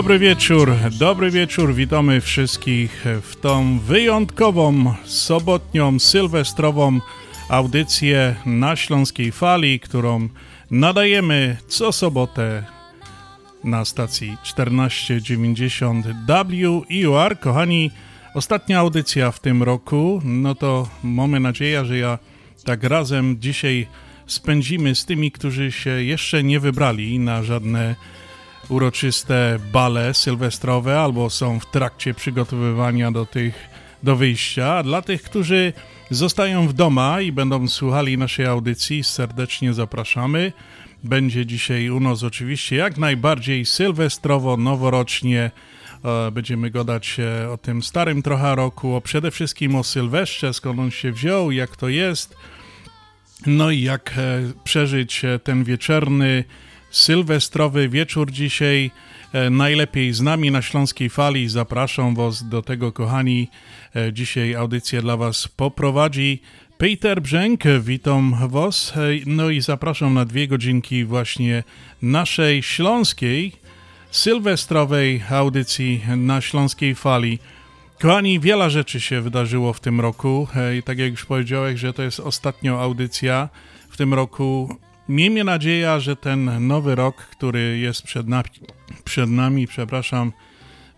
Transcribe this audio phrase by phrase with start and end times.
[0.00, 1.74] Dobry wieczór, dobry wieczór.
[1.74, 7.00] Witamy wszystkich w tą wyjątkową, sobotnią, sylwestrową
[7.48, 10.28] audycję na Śląskiej Fali, którą
[10.70, 12.64] nadajemy co sobotę
[13.64, 16.06] na stacji 1490
[16.88, 17.38] WIUR.
[17.40, 17.90] Kochani,
[18.34, 22.18] ostatnia audycja w tym roku, no to mamy nadzieję, że ja
[22.64, 23.86] tak razem dzisiaj
[24.26, 27.96] spędzimy z tymi, którzy się jeszcze nie wybrali na żadne
[28.70, 33.54] uroczyste bale sylwestrowe albo są w trakcie przygotowywania do tych
[34.02, 34.74] do wyjścia.
[34.74, 35.72] A dla tych, którzy
[36.10, 40.52] zostają w doma i będą słuchali naszej audycji, serdecznie zapraszamy.
[41.04, 45.50] Będzie dzisiaj u nas oczywiście jak najbardziej sylwestrowo, noworocznie.
[46.04, 47.16] E, będziemy gadać
[47.52, 51.76] o tym starym trochę roku, o przede wszystkim o Sylwestrze, skąd on się wziął, jak
[51.76, 52.36] to jest,
[53.46, 56.44] no i jak e, przeżyć e, ten wieczorny,
[56.90, 58.90] sylwestrowy wieczór dzisiaj.
[59.50, 61.48] Najlepiej z nami na Śląskiej Fali.
[61.48, 63.48] Zapraszam Was do tego, kochani.
[64.12, 66.42] Dzisiaj audycję dla Was poprowadzi
[66.78, 68.92] Peter Brzęk, witam Was.
[69.26, 71.64] No i zapraszam na dwie godzinki właśnie
[72.02, 73.52] naszej śląskiej,
[74.10, 77.38] sylwestrowej audycji na Śląskiej Fali.
[77.98, 80.48] Kochani, wiele rzeczy się wydarzyło w tym roku
[80.78, 83.48] i tak jak już powiedziałeś, że to jest ostatnia audycja
[83.90, 84.76] w tym roku.
[85.10, 88.48] Miejmy nadzieję, że ten nowy rok, który jest przed nami,
[89.04, 90.32] przed nami przepraszam,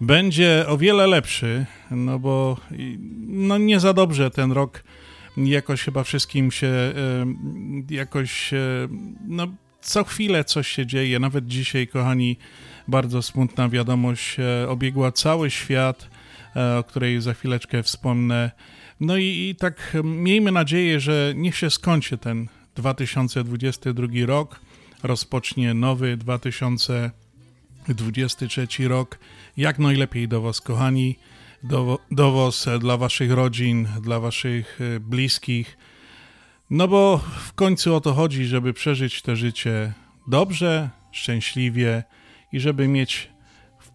[0.00, 2.56] będzie o wiele lepszy, no bo
[3.26, 4.84] no nie za dobrze ten rok
[5.36, 6.72] jakoś chyba wszystkim się
[7.90, 8.50] jakoś,
[9.28, 9.46] no
[9.80, 12.36] co chwilę coś się dzieje, nawet dzisiaj, kochani,
[12.88, 16.08] bardzo smutna wiadomość e, obiegła cały świat,
[16.56, 18.50] e, o której za chwileczkę wspomnę.
[19.00, 24.60] No i, i tak miejmy nadzieję, że niech się skończy ten 2022 rok,
[25.02, 29.18] rozpocznie nowy 2023 rok.
[29.56, 31.16] Jak najlepiej do Was, kochani
[31.62, 35.78] do, dowoz dla waszych rodzin, dla waszych e, bliskich.
[36.70, 39.92] No bo w końcu o to chodzi, żeby przeżyć to życie
[40.26, 42.02] dobrze, szczęśliwie
[42.52, 43.28] i żeby mieć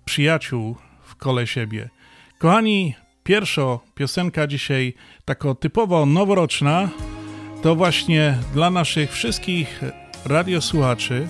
[0.06, 1.90] przyjaciół w kole siebie.
[2.38, 4.94] Kochani, pierwsza piosenka dzisiaj,
[5.26, 6.90] taka typowo noworoczna,
[7.64, 9.82] to właśnie dla naszych wszystkich
[10.26, 11.28] radiosłuchaczy,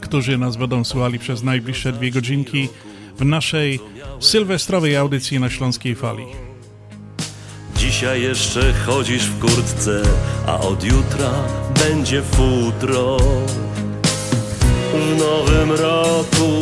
[0.00, 2.68] którzy nas będą słuchali przez najbliższe dwie godzinki
[3.18, 3.80] w naszej
[4.20, 6.26] sylwestrowej audycji na Śląskiej Fali.
[7.76, 10.02] Dzisiaj jeszcze chodzisz w kurtce,
[10.46, 11.30] a od jutra
[11.74, 13.16] będzie futro.
[14.92, 16.52] W nowym roku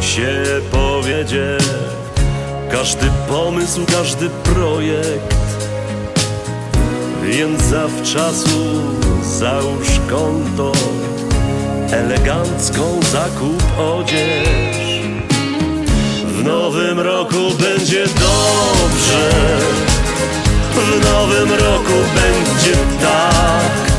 [0.00, 1.58] się powiedzie
[2.70, 5.45] każdy pomysł, każdy projekt.
[7.26, 8.82] Więc zawczasu
[9.22, 10.72] załóż konto,
[11.90, 14.66] elegancką zakup odzież.
[16.44, 19.30] Nowym roku będzie dobrze
[20.74, 23.92] W nowym roku będzie tak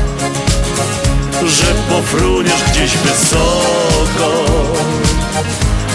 [1.48, 4.44] Że pofruniesz gdzieś wysoko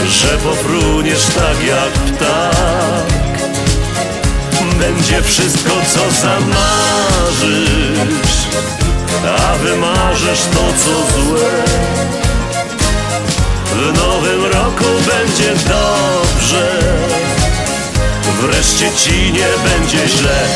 [0.07, 3.12] Że pofruniesz tak jak ptak
[4.83, 7.67] Będzie wszystko co zamarzysz.
[9.37, 11.51] A wymarzysz to co złe.
[13.65, 16.79] W nowym roku będzie dobrze.
[18.41, 20.47] Wreszcie ci nie będzie źle.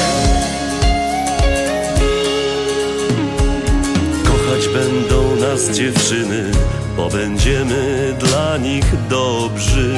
[4.23, 6.51] Kochać będą nas dziewczyny
[6.97, 9.93] Bo będziemy dla nich dobrzy.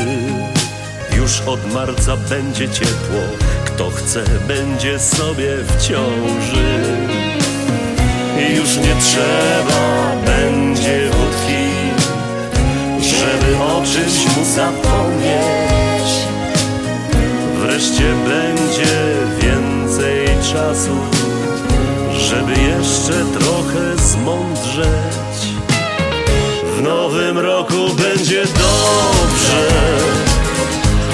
[1.18, 3.22] Już od marca będzie ciepło
[3.80, 6.84] Kto chce będzie sobie w ciąży
[8.56, 11.10] Już nie trzeba będzie
[13.02, 16.10] żeby o czymś mu zapomnieć.
[17.60, 20.98] Wreszcie będzie więcej czasu,
[22.14, 25.40] żeby jeszcze trochę zmądrzeć.
[26.78, 29.70] W nowym roku będzie dobrze,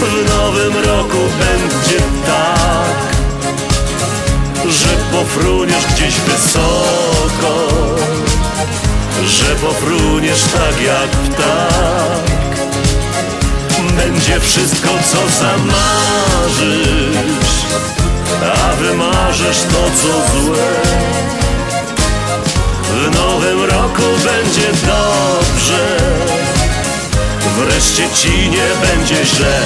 [0.05, 3.15] w nowym roku będzie tak,
[4.69, 7.75] że pofruniesz gdzieś wysoko
[9.27, 12.35] że pofruniesz tak jak ptak.
[13.97, 16.85] Będzie wszystko co zamarzysz
[18.63, 20.71] A wymarzysz to co złe.
[22.83, 25.97] W nowym roku będzie dobrze
[27.57, 29.61] Wreszcie ci nie będzie źle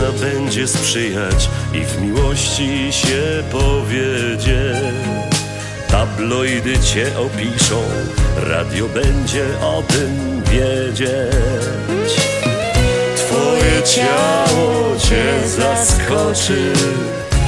[0.00, 4.80] fortuna będzie sprzyjać i w miłości się powiedzie.
[5.88, 7.82] Tabloidy cię opiszą,
[8.36, 12.20] radio będzie o tym wiedzieć.
[13.16, 16.72] Twoje ciało cię zaskoczy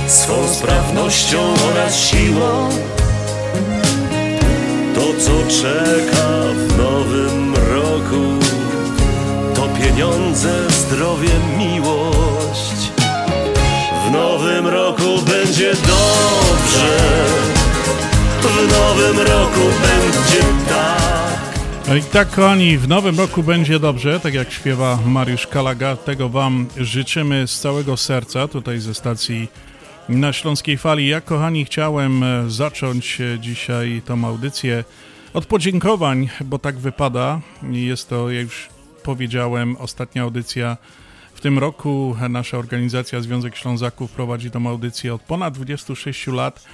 [0.07, 2.69] swą sprawnością oraz siłą.
[4.95, 8.45] To, co czeka w nowym roku,
[9.55, 12.22] to pieniądze, zdrowie, miłość.
[14.13, 16.99] W nowym roku będzie dobrze,
[18.41, 21.59] w nowym roku będzie tak.
[21.89, 25.97] No i tak, kochani, w nowym roku będzie dobrze, tak jak śpiewa Mariusz Kalaga.
[25.97, 29.49] Tego Wam życzymy z całego serca tutaj ze stacji
[30.09, 31.09] na Śląskiej Fali.
[31.09, 34.85] Ja, kochani, chciałem e, zacząć e, dzisiaj tą audycję
[35.35, 37.41] od podziękowań, bo tak wypada.
[37.71, 38.69] Jest to, jak już
[39.03, 40.77] powiedziałem, ostatnia audycja
[41.43, 42.17] tym roku.
[42.29, 46.65] Nasza organizacja Związek Ślązaków prowadzi tą audycję od ponad 26 lat.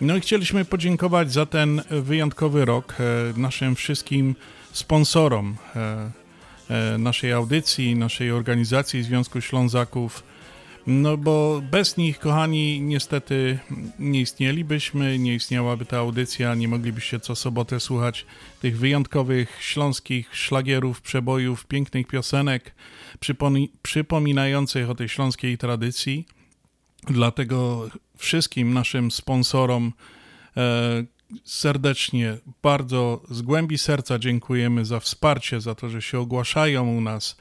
[0.00, 3.04] No i chcieliśmy podziękować za ten wyjątkowy rok e,
[3.40, 4.34] naszym wszystkim
[4.72, 6.10] sponsorom e,
[6.70, 10.22] e, naszej audycji, naszej organizacji Związku Ślązaków.
[10.86, 13.58] No bo bez nich, kochani, niestety
[13.98, 18.26] nie istnielibyśmy, nie istniałaby ta audycja, nie moglibyście co sobotę słuchać
[18.60, 22.74] tych wyjątkowych śląskich szlagierów, przebojów, pięknych piosenek,
[23.82, 26.26] przypominających o tej śląskiej tradycji.
[27.06, 29.92] Dlatego wszystkim naszym sponsorom
[30.56, 31.04] e,
[31.44, 37.36] serdecznie, bardzo z głębi serca dziękujemy za wsparcie, za to, że się ogłaszają u nas,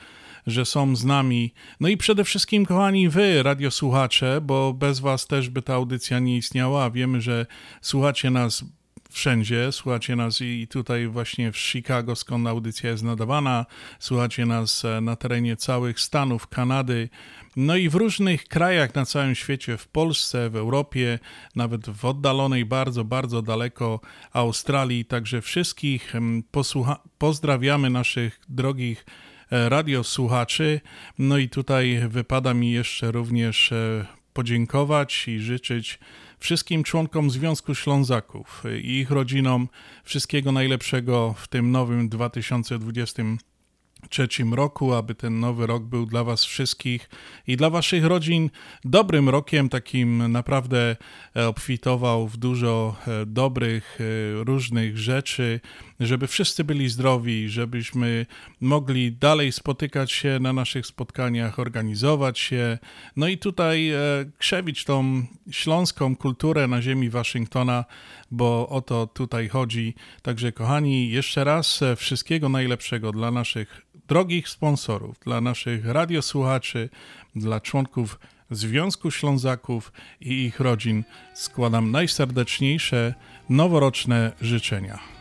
[0.47, 1.53] że są z nami.
[1.79, 6.38] No i przede wszystkim, kochani, wy, radiosłuchacze, bo bez was też by ta audycja nie
[6.38, 6.89] istniała.
[6.89, 7.45] Wiemy, że
[7.81, 8.63] słuchacie nas
[9.09, 9.71] wszędzie.
[9.71, 13.65] Słuchacie nas i tutaj właśnie w Chicago, skąd audycja jest nadawana.
[14.00, 17.09] Słuchacie nas e, na terenie całych Stanów, Kanady,
[17.56, 21.19] no i w różnych krajach na całym świecie, w Polsce, w Europie,
[21.56, 24.00] nawet w oddalonej bardzo, bardzo daleko
[24.33, 25.06] Australii.
[25.06, 29.06] Także wszystkich em, posłucha- pozdrawiamy naszych drogich
[29.51, 30.81] e, radiosłuchaczy.
[31.19, 36.00] No i tutaj wypada mi jeszcze również e, podziękować i życzyć
[36.39, 39.68] wszystkim członkom Związku Ślązaków i ich rodzinom
[40.04, 47.10] wszystkiego najlepszego w tym nowym 2023 roku, aby ten nowy rok był dla Was wszystkich
[47.48, 48.50] i dla Waszych rodzin
[48.84, 50.95] dobrym rokiem, takim naprawdę
[51.36, 54.04] e, obfitował w dużo e, dobrych, e,
[54.44, 55.60] różnych rzeczy,
[56.00, 58.26] żeby wszyscy byli zdrowi, żebyśmy
[58.62, 62.78] mogli dalej spotykać się na naszych spotkaniach, organizować się,
[63.16, 63.98] no i tutaj e,
[64.38, 67.86] krzewić tą śląską kulturę na ziemi Waszyngtona,
[68.32, 69.96] bo o to tutaj chodzi.
[70.22, 76.89] Także kochani, jeszcze raz e, wszystkiego najlepszego dla naszych drogich sponsorów, dla naszych radiosłuchaczy,
[77.36, 78.20] dla członków
[78.51, 83.13] Związku Ślązaków i ich rodzin składam najserdeczniejsze
[83.50, 85.16] noworoczne życzenia.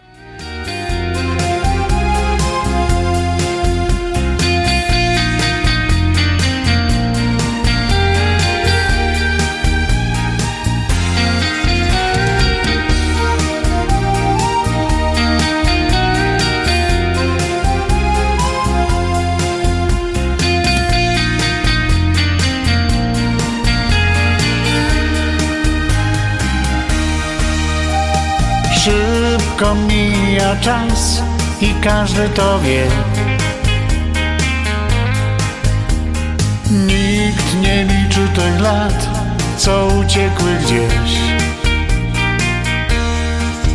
[29.56, 31.22] Szybko mija czas
[31.60, 32.86] i każdy to wie.
[36.70, 39.08] Nikt nie liczy tych lat,
[39.56, 41.12] co uciekły gdzieś.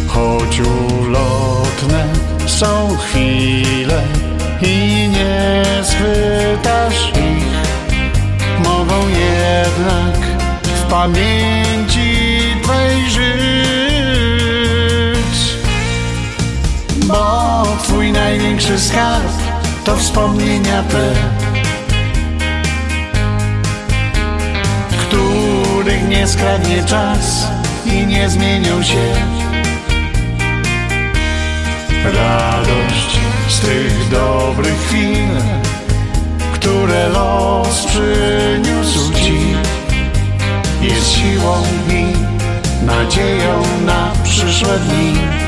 [0.08, 2.06] Choć ulotne
[2.48, 4.02] są chwile
[4.62, 7.54] i nie schwytasz ich,
[8.64, 10.18] mogą jednak
[10.64, 13.41] w pamięci Twej żyć.
[17.12, 19.32] Bo Twój największy skarb
[19.86, 21.14] to wspomnienia te,
[25.02, 27.48] których nie skradnie czas
[27.86, 29.14] i nie zmienią się.
[32.04, 35.30] Radość z tych dobrych chwil,
[36.54, 39.40] które los przyniósł Ci,
[40.82, 42.06] jest siłą i
[42.86, 45.41] nadzieją na przyszłe dni.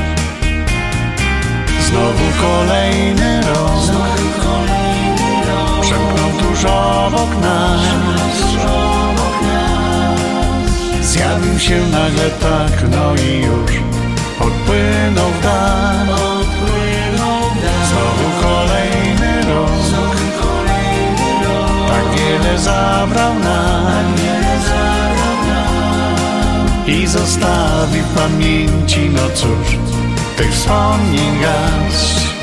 [1.94, 3.78] Znowu kolejny rok,
[5.80, 7.80] przemknął tuż obok nas.
[11.02, 13.72] Zjawił się nagle tak, no i już
[14.40, 16.06] odpłynął w dal.
[17.88, 19.70] Znowu kolejny rok,
[21.88, 24.14] tak wiele zabrał nam
[26.86, 29.93] i zostawi w pamięci, no cóż,
[30.36, 32.34] tych wspomnień garść.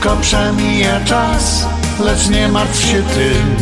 [0.00, 1.66] Szybko przemija czas,
[2.04, 3.56] lecz nie martw się tym.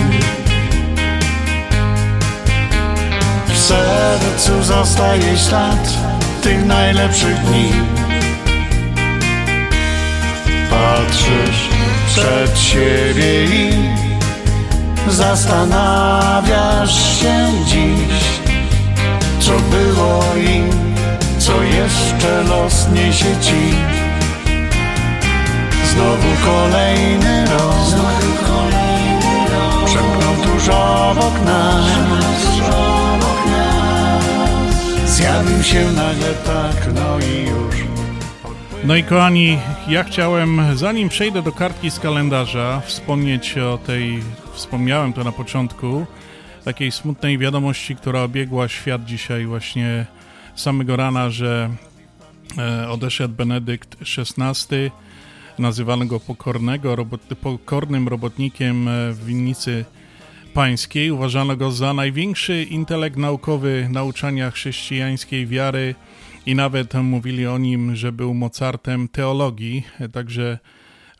[3.49, 5.88] W sercu zostaje ślad
[6.42, 7.73] tych najlepszych dni.
[10.71, 11.68] Patrzysz
[12.07, 13.73] przed siebie i
[15.09, 18.25] zastanawiasz się dziś,
[19.40, 20.62] co było i
[21.38, 23.98] co jeszcze los niesie ci.
[25.99, 27.78] Znowu kolejny rok,
[29.85, 31.87] przemknął tuż obok nas.
[35.07, 37.76] Zjawił się nagle tak, no i już.
[38.85, 45.12] No i kochani, ja chciałem, zanim przejdę do kartki z kalendarza, wspomnieć o tej, wspomniałem
[45.12, 46.07] to na początku,
[46.64, 50.07] takiej smutnej wiadomości, która obiegła świat dzisiaj właśnie
[50.55, 51.71] samego rana, że
[52.59, 54.90] e, odeszedł Benedykt XVI,
[55.59, 59.85] nazywano go pokornego, robot, pokornym robotnikiem e, w winnicy
[60.55, 61.11] pańskiej.
[61.11, 65.95] Uważano go za największy intelekt naukowy nauczania chrześcijańskiej wiary
[66.47, 69.83] i nawet mówili o nim, że był Mozartem teologii.
[70.12, 70.59] Także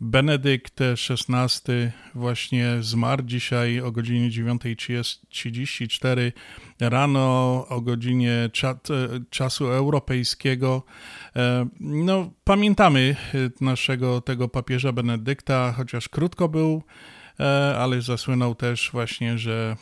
[0.00, 1.73] Benedykt XVI
[2.14, 6.33] właśnie zmarł dzisiaj o godzinie 9.34
[6.80, 8.50] rano, o godzinie
[9.30, 10.82] czasu europejskiego.
[11.80, 13.16] No, pamiętamy
[13.61, 16.82] naszego tego papieża Benedykta, chociaż krótko był,
[17.78, 19.76] ale zasłynął też właśnie, że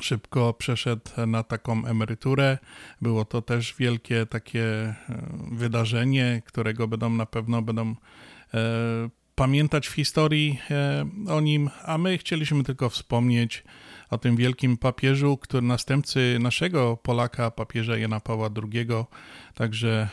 [0.00, 2.58] szybko przeszedł na taką emeryturę.
[3.02, 4.94] Było to też wielkie takie
[5.52, 7.94] wydarzenie, którego będą na pewno będą
[9.34, 10.60] pamiętać w historii
[11.28, 13.64] o nim, a my chcieliśmy tylko wspomnieć
[14.10, 18.86] o tym wielkim papieżu, który następcy naszego Polaka, papieża Jana Pawła II.
[19.54, 20.08] Także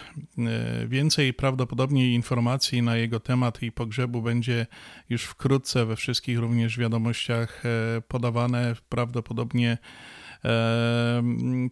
[0.88, 4.68] więcej prawdopodobnie informacji na jego temat i pogrzebu będzie
[5.10, 7.64] już wkrótce we wszystkich również wiadomościach
[8.08, 8.76] podawane.
[8.90, 9.78] Prawdopodobnie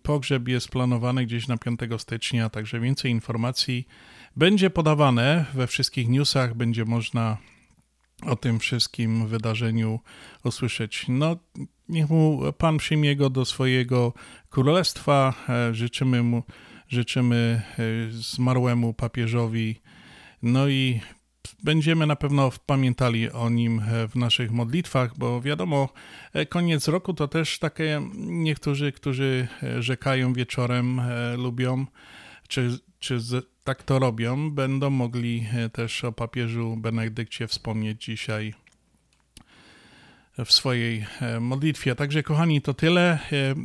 [0.03, 3.87] pogrzeb jest planowany gdzieś na 5 stycznia, także więcej informacji
[4.35, 7.37] będzie podawane we wszystkich newsach, będzie można
[8.25, 9.99] o tym wszystkim wydarzeniu
[10.43, 11.05] usłyszeć.
[11.09, 11.35] No,
[11.89, 14.13] niech mu Pan przyjmie go do swojego
[14.49, 15.33] królestwa.
[15.71, 16.43] Życzymy mu,
[16.87, 17.61] życzymy
[18.09, 19.81] zmarłemu papieżowi.
[20.41, 21.01] No i
[21.63, 25.89] będziemy na pewno pamiętali o nim w naszych modlitwach, bo wiadomo,
[26.49, 29.47] koniec roku to też takie niektórzy, którzy
[29.79, 31.01] rzekają wieczorem,
[31.37, 31.85] lubią,
[32.47, 33.19] czy, czy
[33.63, 38.53] tak to robią, będą mogli też o papieżu Benedykcie wspomnieć dzisiaj
[40.45, 41.05] w swojej
[41.39, 41.95] modlitwie.
[41.95, 43.19] Także, kochani, to tyle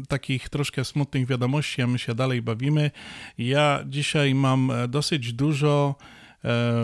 [0.08, 2.90] takich troszkę smutnych wiadomości, a my się dalej bawimy.
[3.38, 5.94] Ja dzisiaj mam dosyć dużo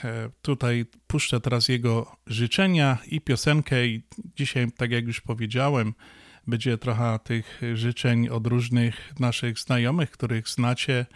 [0.43, 3.87] tutaj puszczę teraz jego życzenia i piosenkę.
[3.87, 4.03] I
[4.37, 5.95] dzisiaj, tak jak już powiedziałem,
[6.47, 11.07] będzie trochę tych życzeń od różnych naszych znajomych, których znacie,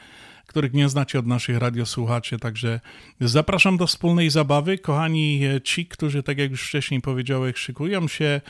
[0.47, 2.39] których nie znacie od naszych radiosłuchaczy.
[2.39, 2.81] Także
[3.21, 4.79] zapraszam do wspólnej zabawy.
[4.79, 8.41] Kochani, ci, którzy, tak jak już wcześniej powiedziałem, szykują się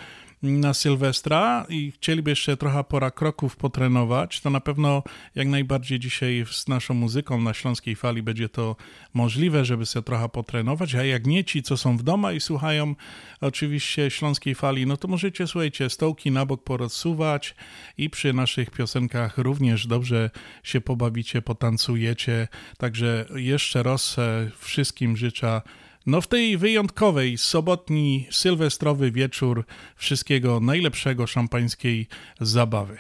[0.43, 5.03] na Sylwestra i chcieliby jeszcze trochę pora kroków potrenować, to na pewno
[5.35, 8.77] jak najbardziej dzisiaj z naszą muzyką na Śląskiej Fali będzie to
[9.15, 12.95] możliwe, żeby sobie trochę potrenować, a jak nie ci, co są w domu i słuchają
[13.41, 17.55] oczywiście Śląskiej Fali, no to możecie, słuchajcie, stołki na bok porozsuwać
[17.99, 20.31] i przy naszych piosenkach również dobrze
[20.63, 25.61] się pobawicie, potancujecie, także jeszcze raz e, wszystkim życzę
[26.07, 29.65] no w tej wyjątkowej, sobotni, sylwestrowy wieczór
[29.97, 32.07] wszystkiego najlepszego szampańskiej
[32.41, 32.97] zabawy.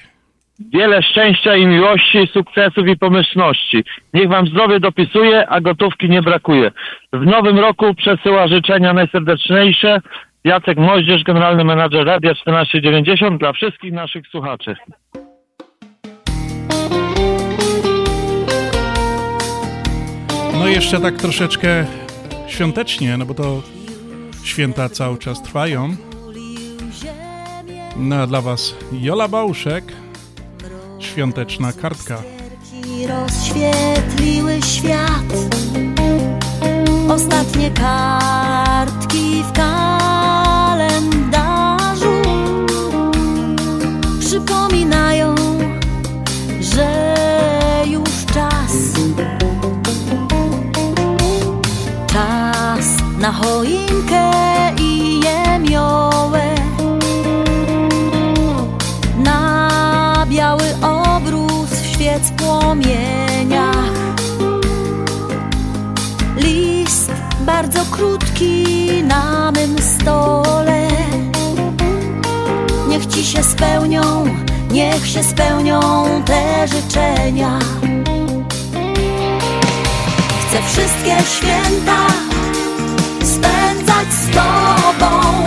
[0.72, 3.84] Wiele szczęścia i miłości, sukcesów i pomyślności.
[4.14, 6.70] Niech Wam zdrowie dopisuje, a gotówki nie brakuje.
[7.12, 10.00] W nowym roku przesyła życzenia najserdeczniejsze
[10.44, 14.76] Jacek Moździerz, generalny menadżer Radia 1490 dla wszystkich naszych słuchaczy.
[20.58, 21.86] No jeszcze tak troszeczkę
[22.50, 23.62] świątecznie, no bo to
[24.42, 25.96] święta cały czas trwają.
[27.96, 29.84] No a dla Was Jola Bałuszek,
[30.98, 32.22] świąteczna kartka.
[33.08, 35.32] rozświetliły świat
[37.08, 40.09] Ostatnie kartki w kalendarzu
[53.20, 54.30] na choinkę
[54.80, 56.54] i jemiołę
[59.16, 63.92] Na biały obrus w świec płomieniach.
[66.36, 68.64] List bardzo krótki
[69.04, 70.88] na mym stole.
[72.88, 74.24] Niech ci się spełnią,
[74.70, 75.80] niech się spełnią
[76.24, 77.58] te życzenia.
[80.40, 82.29] Chcę wszystkie święta
[84.30, 85.44] z tobą.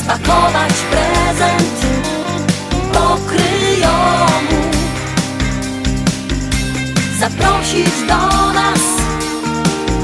[0.00, 1.86] Spakować prezent
[2.92, 4.60] pokryjomu.
[7.20, 8.84] Zaprosić do nas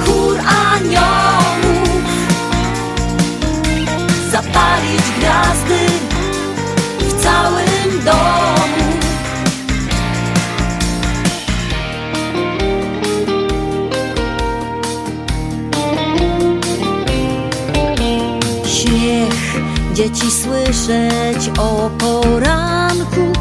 [0.05, 2.11] chór aniołów.
[4.33, 5.87] Zapalić gwiazdy
[6.99, 8.60] w całym domu
[20.01, 23.33] dzieci słyszeć o poranku.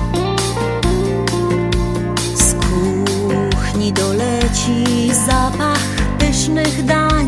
[2.36, 5.80] Z kuchni doleci zapach
[6.19, 7.28] pysznych dań.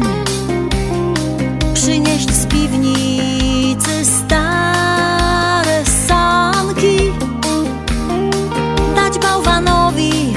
[1.74, 7.12] Przynieść z piwnicy stare sanki.
[8.96, 10.34] Dać bałwanowi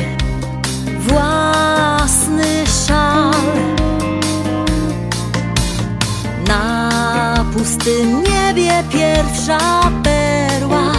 [0.98, 3.34] własny szal.
[6.48, 8.23] Na pustym
[8.82, 9.58] pierwsza
[10.02, 10.92] perła.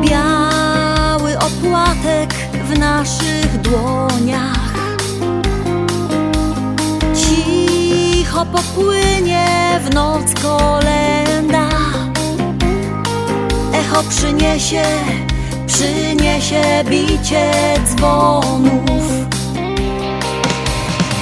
[0.00, 4.74] Biały opłatek w naszych dłoniach.
[7.14, 9.46] Cicho popłynie
[9.84, 11.68] w noc kolenda.
[13.72, 14.82] Echo przyniesie,
[15.66, 17.52] przyniesie bicie
[17.84, 19.28] dzwonów.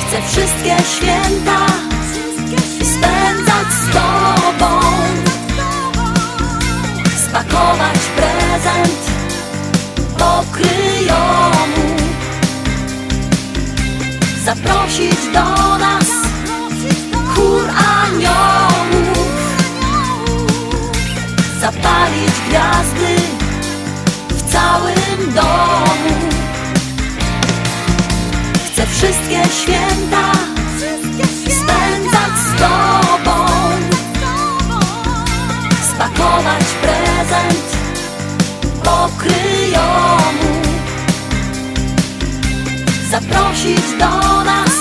[0.06, 1.85] Chcę wszystkie święta
[3.44, 4.80] z tobą.
[7.28, 9.00] Spakować prezent
[10.18, 11.96] pokryjomu.
[14.44, 16.06] Zaprosić do nas
[17.34, 17.70] chór
[18.04, 19.56] aniołów.
[21.60, 23.16] Zapalić gwiazdy
[24.28, 26.16] w całym domu.
[28.72, 30.35] Chcę wszystkie święta
[37.26, 37.66] prezent
[38.84, 40.50] pokryjomu
[43.10, 44.74] Zaprosić do nas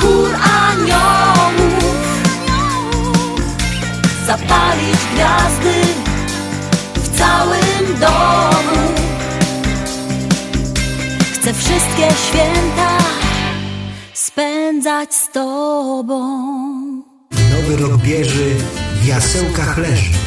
[0.00, 0.30] chór
[0.70, 2.06] aniołów
[4.26, 5.74] Zapalić gwiazdy
[6.94, 8.94] w całym domu
[11.34, 12.98] Chcę wszystkie święta
[14.14, 16.46] spędzać z Tobą.
[17.30, 18.44] Nowy rok bierze,
[19.02, 20.25] w jasełkach leży.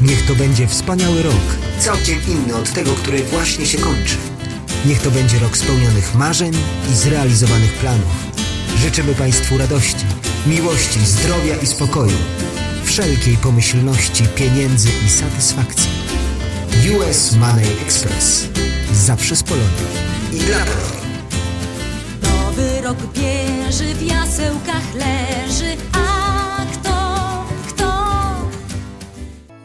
[0.00, 4.16] Niech to będzie wspaniały rok, całkiem inny od tego, który właśnie się kończy.
[4.86, 6.52] Niech to będzie rok spełnionych marzeń
[6.92, 8.26] i zrealizowanych planów.
[8.76, 10.04] Życzymy Państwu radości,
[10.46, 12.16] miłości, zdrowia i spokoju,
[12.84, 15.90] wszelkiej pomyślności, pieniędzy i satysfakcji.
[16.96, 18.48] US Money Express.
[18.92, 19.86] Zawsze z Polonii
[20.32, 21.08] i dla Polonii.
[22.22, 26.27] Nowy rok bierze, w jasełkach leży, a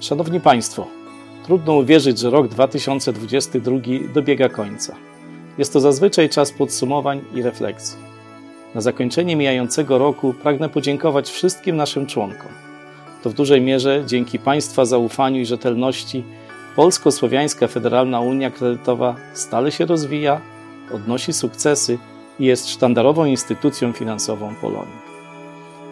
[0.03, 0.87] Szanowni Państwo,
[1.45, 3.77] trudno uwierzyć, że rok 2022
[4.13, 4.95] dobiega końca.
[5.57, 7.97] Jest to zazwyczaj czas podsumowań i refleksji.
[8.75, 12.51] Na zakończenie mijającego roku pragnę podziękować wszystkim naszym członkom.
[13.21, 16.23] To w dużej mierze dzięki Państwa zaufaniu i rzetelności
[16.75, 20.41] Polsko-Słowiańska Federalna Unia Kredytowa stale się rozwija,
[20.93, 21.97] odnosi sukcesy
[22.39, 25.13] i jest sztandarową instytucją finansową Polonii.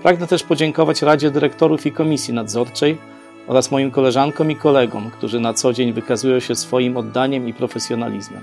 [0.03, 3.10] Pragnę też podziękować Radzie Dyrektorów i Komisji Nadzorczej
[3.47, 8.41] oraz moim koleżankom i kolegom, którzy na co dzień wykazują się swoim oddaniem i profesjonalizmem.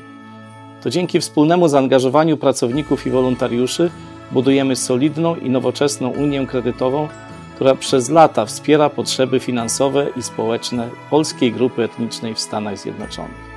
[0.83, 3.91] To dzięki wspólnemu zaangażowaniu pracowników i wolontariuszy
[4.33, 7.09] budujemy solidną i nowoczesną Unię Kredytową,
[7.55, 13.49] która przez lata wspiera potrzeby finansowe i społeczne polskiej grupy etnicznej w Stanach Zjednoczonych.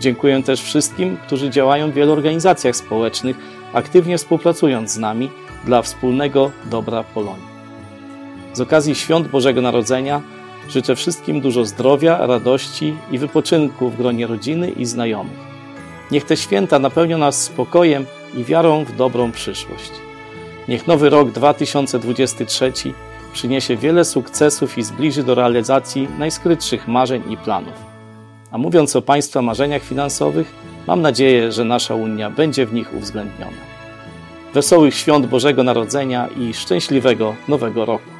[0.00, 3.36] Dziękuję też wszystkim, którzy działają w wielu organizacjach społecznych,
[3.72, 5.30] aktywnie współpracując z nami
[5.64, 7.50] dla wspólnego dobra Polonii.
[8.52, 10.22] Z okazji świąt Bożego Narodzenia
[10.70, 15.50] życzę wszystkim dużo zdrowia, radości i wypoczynku w gronie rodziny i znajomych.
[16.10, 19.90] Niech te święta napełnią nas spokojem i wiarą w dobrą przyszłość.
[20.68, 22.72] Niech nowy rok 2023
[23.32, 27.74] przyniesie wiele sukcesów i zbliży do realizacji najskrytszych marzeń i planów.
[28.50, 30.52] A mówiąc o Państwa marzeniach finansowych,
[30.86, 33.70] mam nadzieję, że nasza Unia będzie w nich uwzględniona.
[34.54, 38.19] Wesołych świąt Bożego Narodzenia i szczęśliwego Nowego Roku.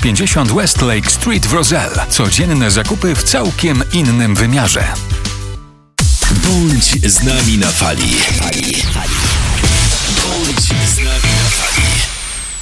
[0.00, 2.06] 50 West Lake Street w Roselle.
[2.08, 4.84] Codzienne zakupy w całkiem innym wymiarze.
[6.44, 8.10] Bądź z nami na fali.
[10.20, 11.88] Bądź z nami na fali.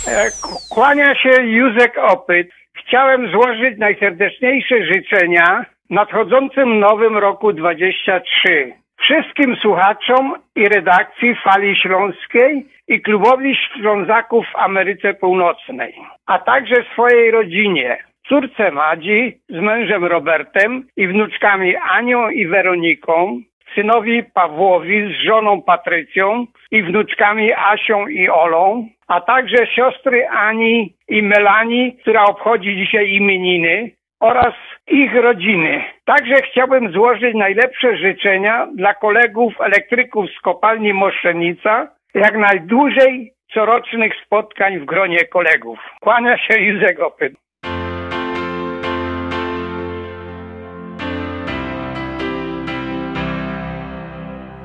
[0.07, 0.31] E,
[0.70, 2.49] kłania się Józek Opyt.
[2.75, 12.66] Chciałem złożyć najserdeczniejsze życzenia w nadchodzącym nowym roku 23 wszystkim słuchaczom i redakcji Fali Śląskiej
[12.88, 15.94] i klubowi Ślązaków w Ameryce Północnej,
[16.27, 23.40] a także swojej rodzinie, córce Madzi z mężem Robertem i wnuczkami Anią i Weroniką,
[23.75, 31.23] synowi Pawłowi z żoną Patrycją i wnuczkami Asią i Olą, a także siostry Ani i
[31.23, 34.55] Melanii, która obchodzi dzisiaj imieniny, oraz
[34.87, 35.85] ich rodziny.
[36.05, 44.79] Także chciałbym złożyć najlepsze życzenia dla kolegów elektryków z kopalni Moszenica, jak najdłużej corocznych spotkań
[44.79, 45.79] w gronie kolegów.
[46.00, 47.35] Kłania się Józek Opyt.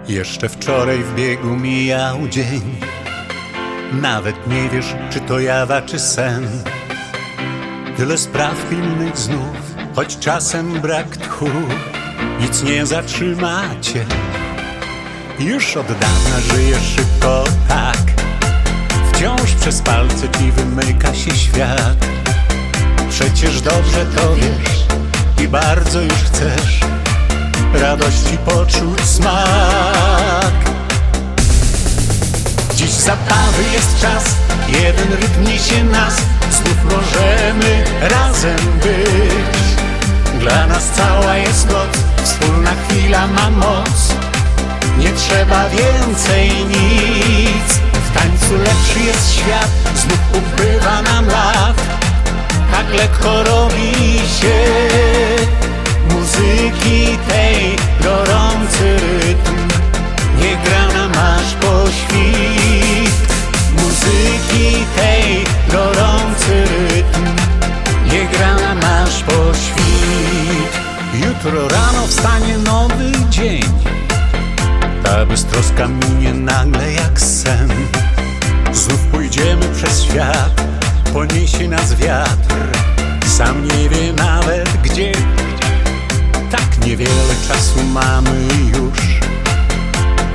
[0.08, 2.62] Jeszcze wczoraj w biegu mijał dzień
[4.02, 6.44] Nawet nie wiesz, czy to jawa, czy sen
[7.98, 11.50] Tyle spraw pilnych znów, choć czasem brak tchu
[12.40, 14.06] Nic nie zatrzymacie
[15.40, 17.98] Już od dawna żyjesz szybko tak.
[19.14, 22.08] Wciąż przez palce ci wymyka się świat.
[23.10, 24.86] Przecież dobrze to wiesz
[25.44, 26.80] i bardzo już chcesz
[27.74, 30.54] Radości poczuć smak.
[32.76, 34.24] Dziś zabawy jest czas,
[34.68, 36.16] jeden rytm niesie nas.
[36.52, 39.80] Znów możemy razem być.
[40.40, 44.14] Dla nas cała jest noc, wspólna chwila ma moc
[45.00, 47.74] Nie trzeba więcej nic.
[47.94, 51.82] W tańcu lepszy jest świat Znów ubywa nam lat.
[52.72, 54.60] Tak lekko robi się
[56.10, 59.68] Muzyki tej gorący rytm.
[60.42, 63.34] Nie gra nam aż po świt.
[63.72, 67.26] Muzyki tej gorący rytm.
[68.12, 70.80] Nie gra nam aż po świt.
[71.14, 73.99] Jutro rano wstanie nowy dzień
[75.04, 77.70] Ta beztroska minie nagle jak sen.
[78.74, 80.62] Znów pójdziemy przez świat
[81.14, 82.56] Poniesie nas wiatr.
[83.38, 85.12] Sam nie wie nawet gdzie.
[86.52, 89.20] Tak niewiele czasu mamy już.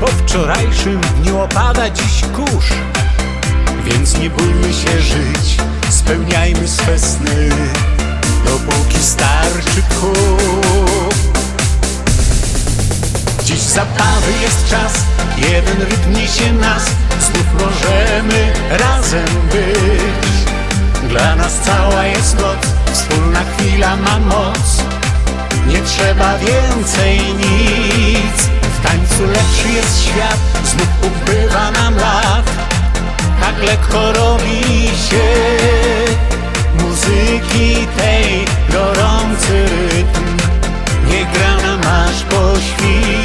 [0.01, 2.67] Po wczorajszym dniu opada dziś kurz.
[3.85, 5.57] Więc nie bójmy się żyć
[5.91, 7.51] Spełniajmy swe sny.
[8.45, 10.13] Dopóki starczy tchu
[13.45, 14.93] Dziś zabawy jest czas
[15.37, 16.85] Jeden rytm niesie nas.
[17.21, 20.55] Znów możemy razem być.
[21.09, 24.83] Dla nas cała jest noc Wspólna chwila ma moc.
[25.67, 28.43] Nie trzeba więcej nic.
[28.63, 32.51] W tańcu lepszy jest świat Znów ubywa nam lat.
[33.41, 35.25] Tak lekko robi się.
[36.81, 40.37] Muzyki tej gorący rytm.
[41.09, 43.24] Nie gra nam aż po świt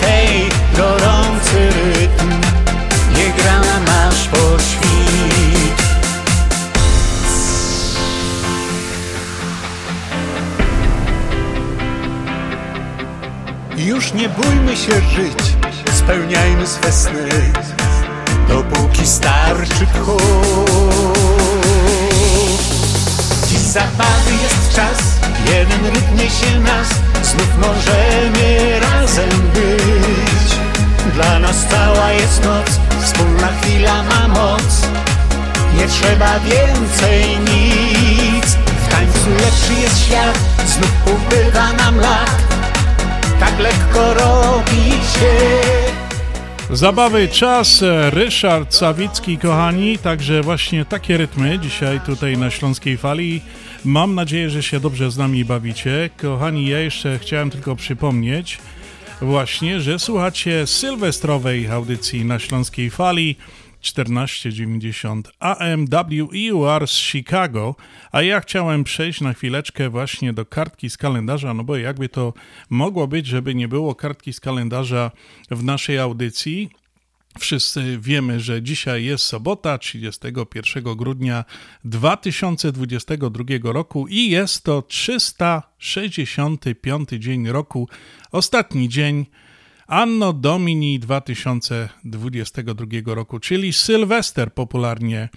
[0.00, 2.30] tej gorący rytm.
[3.16, 4.80] Nie gra nam aż po świt
[13.76, 15.56] Już nie bójmy się żyć
[15.94, 17.28] Spełniajmy swe sny.
[18.48, 20.16] Dopóki starczy tchu.
[23.48, 24.98] Dziś zabawy jest czas
[25.46, 30.54] Jeden rytm niesie nas Znów możemy razem być.
[31.14, 34.88] Dla nas cała jest noc Wspólna chwila ma moc.
[35.76, 38.46] Nie trzeba więcej nic.
[38.54, 42.30] W tańcu lepszy jest świat Znów ubywa nam lat.
[43.40, 45.60] Tak lekko robi się.
[46.70, 53.42] Zabawy czas, Ryszard Sawicki, kochani, także właśnie takie rytmy dzisiaj tutaj na Śląskiej Fali.
[53.84, 56.10] Mam nadzieję, że się dobrze z nami bawicie.
[56.16, 58.58] Kochani, ja jeszcze chciałem tylko przypomnieć
[59.22, 63.36] właśnie, że słuchacie sylwestrowej audycji na Śląskiej Fali
[63.80, 67.74] 1490 AM WEUR z Chicago,
[68.12, 72.32] a ja chciałem przejść na chwileczkę właśnie do kartki z kalendarza, no bo jakby to
[72.70, 75.10] mogło być, żeby nie było kartki z kalendarza
[75.50, 76.70] w naszej audycji.
[77.38, 81.44] Wszyscy wiemy, że dzisiaj jest sobota, 31 grudnia
[81.84, 87.88] 2022 roku i jest to 365 dzień roku,
[88.32, 89.26] ostatni dzień
[89.86, 95.28] Anno Domini 2022 roku, czyli Sylwester popularnie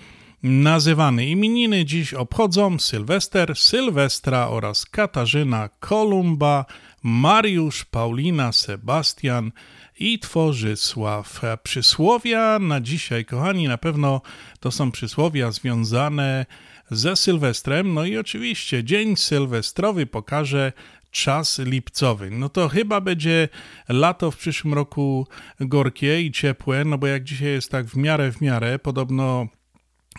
[0.44, 1.26] nazywany.
[1.26, 6.66] Imieniny dziś obchodzą Sylwester, Sylwestra oraz Katarzyna, Kolumba,
[7.04, 9.52] Mariusz, Paulina, Sebastian
[10.00, 11.42] i Tworzysław.
[11.64, 14.22] Przysłowia na dzisiaj, kochani, na pewno
[14.60, 16.46] to są przysłowia związane
[16.92, 17.94] ze Sylwestrem.
[17.94, 20.74] No i oczywiście dzień sylwestrowy pokaże
[21.12, 22.32] czas lipcowy.
[22.32, 23.50] No to chyba będzie
[23.90, 25.28] lato w przyszłym roku
[25.60, 29.48] gorkie i ciepłe, no bo jak dzisiaj jest tak w miarę w miarę, podobno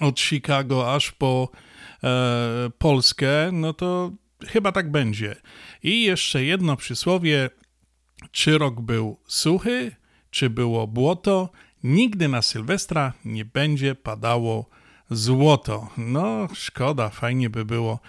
[0.01, 1.49] od Chicago aż po
[2.05, 4.13] e, Polskę, no to
[4.47, 5.37] chyba tak będzie.
[5.83, 7.51] I jeszcze jedno przysłowie,
[8.33, 9.93] czy rok był suchy,
[10.31, 11.49] czy było błoto,
[11.85, 14.67] nigdy na Sylwestra nie będzie padało
[15.11, 15.89] złoto.
[15.97, 18.01] No, szkoda, fajnie by było.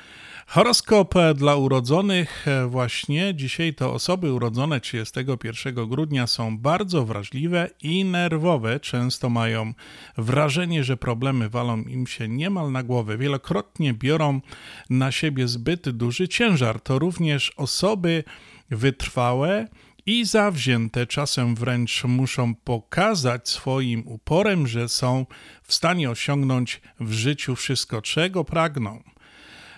[0.47, 8.79] Horoskop dla urodzonych właśnie dzisiaj to osoby urodzone 31 grudnia są bardzo wrażliwe i nerwowe.
[8.79, 9.73] Często mają
[10.17, 13.17] wrażenie, że problemy walą im się niemal na głowę.
[13.17, 14.41] Wielokrotnie biorą
[14.89, 16.81] na siebie zbyt duży ciężar.
[16.81, 18.23] To również osoby
[18.69, 19.67] wytrwałe
[20.05, 25.25] i zawzięte czasem wręcz muszą pokazać swoim uporem, że są
[25.63, 29.03] w stanie osiągnąć w życiu wszystko, czego pragną.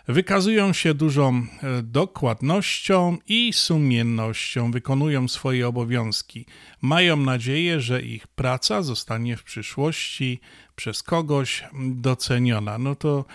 [0.08, 6.46] Wykazują się dużą e, dokładnością i sumiennością, wykonują swoje obowiązki.
[6.82, 10.40] Mają nadzieję, że ich praca zostanie w przyszłości
[10.76, 11.64] przez kogoś
[11.96, 12.78] doceniona.
[12.78, 13.26] No to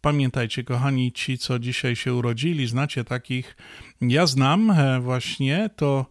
[0.00, 3.56] pamiętajcie, kochani, ci, co dzisiaj się urodzili, znacie takich,
[4.00, 6.06] ja znam e, właśnie, to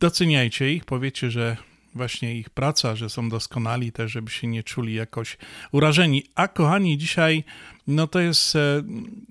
[0.00, 1.56] doceniajcie ich, powiecie, że
[1.94, 5.38] właśnie ich praca, że są doskonali też, żeby się nie czuli jakoś
[5.72, 6.24] urażeni.
[6.34, 7.44] A kochani, dzisiaj
[7.86, 8.82] no to jest e,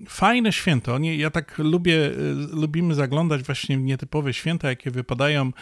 [0.08, 0.98] fajne święto.
[0.98, 2.12] Nie, ja tak lubię, e,
[2.52, 5.52] lubimy zaglądać właśnie w nietypowe święta, jakie wypadają e,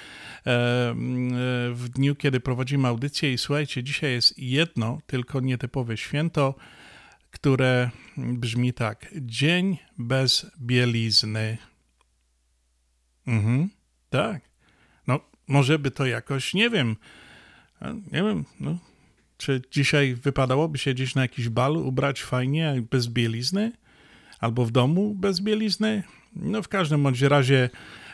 [1.73, 6.55] w dniu, kiedy prowadzimy audycję i słuchajcie, dzisiaj jest jedno, tylko nietypowe święto,
[7.31, 9.15] które brzmi tak.
[9.17, 11.59] Dzień bez bielizny.
[13.27, 13.71] Mhm,
[14.11, 14.52] tak.
[15.49, 16.97] Może by to jakoś, nie wiem,
[18.13, 18.79] nie wiem, no,
[19.37, 23.73] czy dzisiaj wypadałoby się gdzieś na jakiś bal ubrać fajnie, bez bielizny?
[24.41, 26.03] Albo w domu bez bielizny?
[26.37, 27.71] No, w każdym bądź razie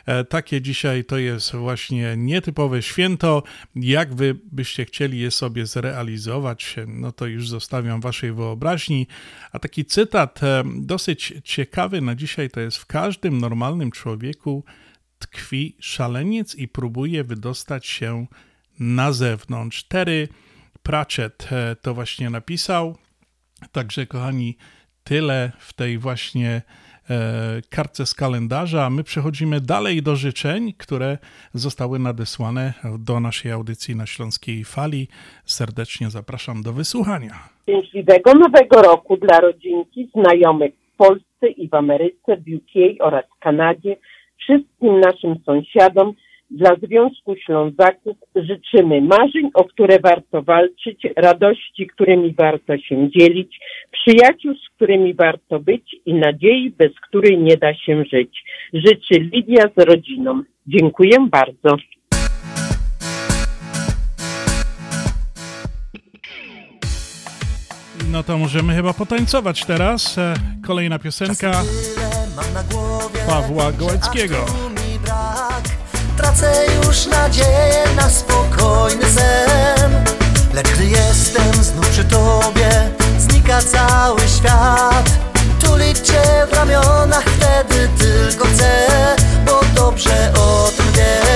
[0.06, 3.42] e, takie dzisiaj to jest właśnie nietypowe święto.
[3.74, 9.06] Jak wy byście chcieli je sobie zrealizować, no to już zostawiam waszej wyobraźni.
[9.52, 14.64] A taki cytat e, dosyć ciekawy na dzisiaj to jest w każdym normalnym człowieku
[15.18, 18.26] tkwi szaleniec i próbuje wydostać się
[18.80, 19.84] na zewnątrz.
[19.84, 20.28] Terry
[20.82, 22.94] Pratchett e, to właśnie napisał.
[23.72, 24.56] Także, kochani,
[25.04, 26.62] tyle w tej właśnie
[27.10, 28.90] e, kartce z kalendarza.
[28.90, 31.18] My przechodzimy dalej do życzeń, które
[31.54, 35.08] zostały nadesłane do naszej audycji na Śląskiej Fali.
[35.44, 37.34] Serdecznie zapraszam do wysłuchania.
[37.62, 43.96] Szczęśliwego Nowego Roku dla rodzinki, znajomych w Polsce i w Ameryce, w UK oraz Kanadzie,
[44.38, 46.14] wszystkim naszym sąsiadom,
[46.50, 54.54] dla Związku Ślązaków życzymy marzeń, o które warto walczyć, radości, którymi warto się dzielić, przyjaciół,
[54.54, 58.44] z którymi warto być i nadziei, bez której nie da się żyć.
[58.72, 60.42] Życzy Lidia z rodziną.
[60.66, 61.76] Dziękuję bardzo.
[68.12, 70.18] No to możemy chyba potańcować teraz.
[70.18, 70.34] E,
[70.66, 71.52] kolejna piosenka
[73.26, 74.36] Pawła Gołeckiego.
[76.16, 80.04] Tracę już nadzieję na spokojny sen.
[80.54, 85.10] Lecz gdy jestem znów przy tobie Znika cały świat.
[85.60, 88.86] Tulić cię w ramionach Wtedy tylko chcę
[89.46, 91.27] Bo dobrze o tym wiem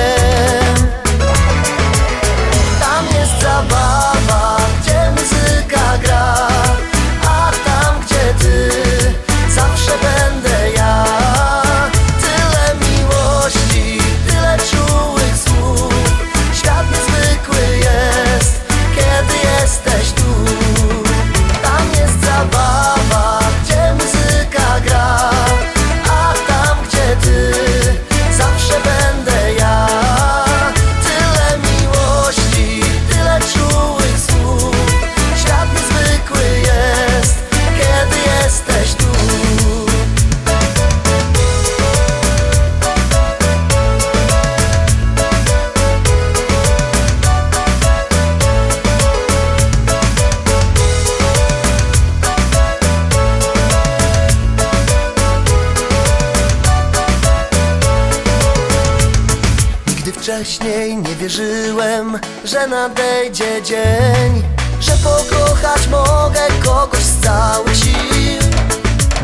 [61.38, 64.42] wierzyłem, że nadejdzie dzień
[64.80, 68.48] Że pokochać mogę kogoś z całych sił.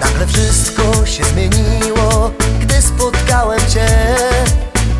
[0.00, 3.88] Nagle wszystko się zmieniło, gdy spotkałem Cię.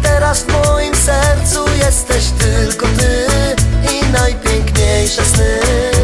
[0.03, 3.27] Teraz w moim sercu jesteś tylko Ty
[3.93, 5.98] I najpiękniejsze sny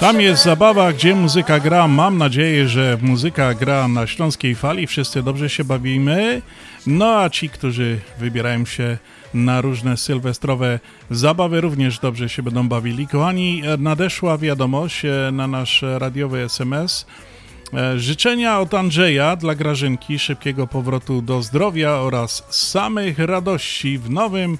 [0.00, 1.88] Tam jest zabawa, gdzie muzyka gra.
[1.88, 4.86] Mam nadzieję, że muzyka gra na śląskiej fali.
[4.86, 6.42] Wszyscy dobrze się bawimy.
[6.86, 8.98] No a ci, którzy wybierają się
[9.34, 10.80] na różne sylwestrowe
[11.10, 13.06] zabawy, również dobrze się będą bawili.
[13.06, 17.06] Kochani, nadeszła wiadomość e, na nasz radiowy SMS
[17.74, 24.58] E, życzenia od Andrzeja dla Grażynki, szybkiego powrotu do zdrowia oraz samych radości w nowym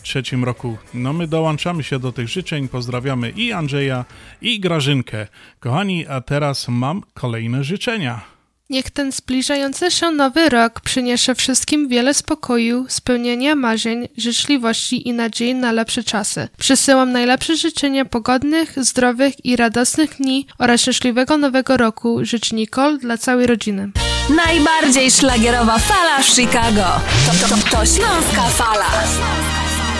[0.00, 0.76] 2023 roku.
[0.94, 4.04] No my dołączamy się do tych życzeń, pozdrawiamy i Andrzeja,
[4.42, 5.26] i Grażynkę.
[5.60, 8.20] Kochani, a teraz mam kolejne życzenia.
[8.70, 15.54] Niech ten zbliżający się nowy rok przyniesie wszystkim wiele spokoju, spełnienia marzeń, życzliwości i nadziei
[15.54, 16.48] na lepsze czasy.
[16.58, 22.18] Przysyłam najlepsze życzenia pogodnych, zdrowych i radosnych dni oraz szczęśliwego nowego roku.
[22.22, 23.90] Życz Nicole dla całej rodziny.
[24.46, 27.00] Najbardziej szlagierowa fala w Chicago.
[27.26, 28.86] To, to, to, to Śląska Fala.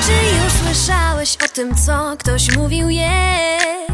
[0.07, 2.89] Czy już słyszałeś o tym, co ktoś mówił?
[2.91, 3.87] Jej?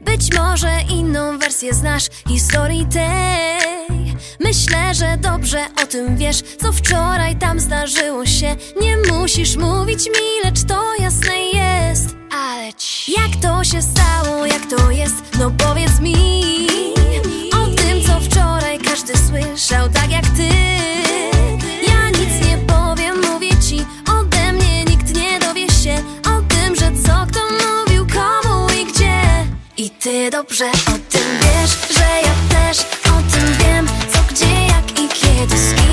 [0.00, 4.14] Być może inną wersję znasz historii tej.
[4.40, 8.56] Myślę, że dobrze o tym wiesz Co wczoraj tam zdarzyło się.
[8.80, 12.16] Nie musisz mówić mi, lecz to jasne jest.
[12.32, 13.12] Ale ci.
[13.12, 16.14] Jak to się stało, jak to jest, no powiedz mi.
[17.52, 20.48] O tym, co wczoraj każdy słyszał tak jak ty
[30.34, 35.83] dobrze o tym wiesz, że ja też o tym wiem Co, gdzie, jak i kiedy,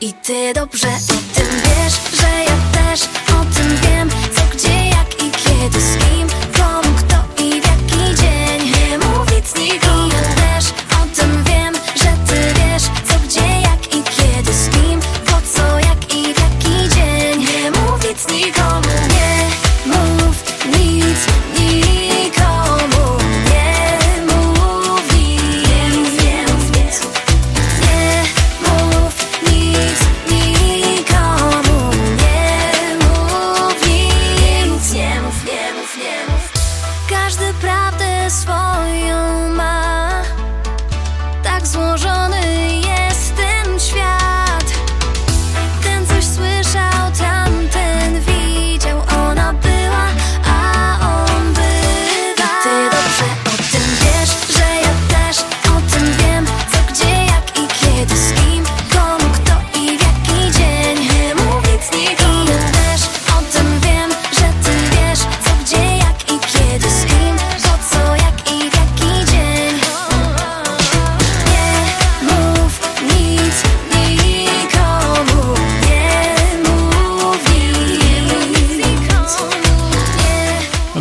[0.00, 2.15] I ty dobrze o tym wiesz,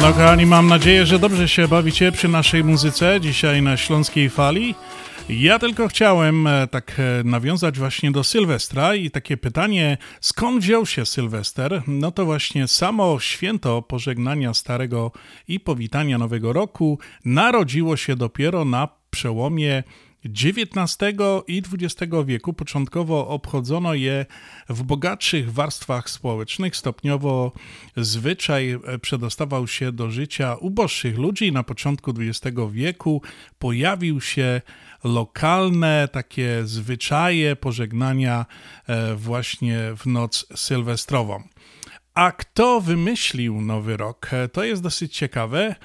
[0.05, 4.75] No kochani, mam nadzieję, że dobrze się bawicie przy naszej muzyce dzisiaj na Śląskiej Fali.
[5.29, 10.85] Ja tylko chciałem e, tak e, nawiązać właśnie do Sylwestra i takie pytanie, skąd wziął
[10.85, 11.81] się Sylwester?
[11.87, 15.11] No to właśnie samo święto pożegnania starego
[15.47, 19.83] i powitania nowego roku narodziło się dopiero na przełomie
[20.25, 20.97] XIX
[21.47, 24.25] i XX wieku początkowo obchodzono je
[24.69, 26.75] w bogatszych warstwach społecznych.
[26.75, 27.51] Stopniowo
[27.97, 31.51] zwyczaj e, przedostawał się do życia uboższych ludzi.
[31.51, 33.21] Na początku XX wieku
[33.59, 34.61] pojawił się
[35.03, 38.45] lokalne takie zwyczaje pożegnania
[38.87, 41.43] e, właśnie w noc sylwestrową.
[42.13, 44.33] A kto wymyślił Nowy Rok?
[44.33, 45.75] E, To jest dosyć ciekawe.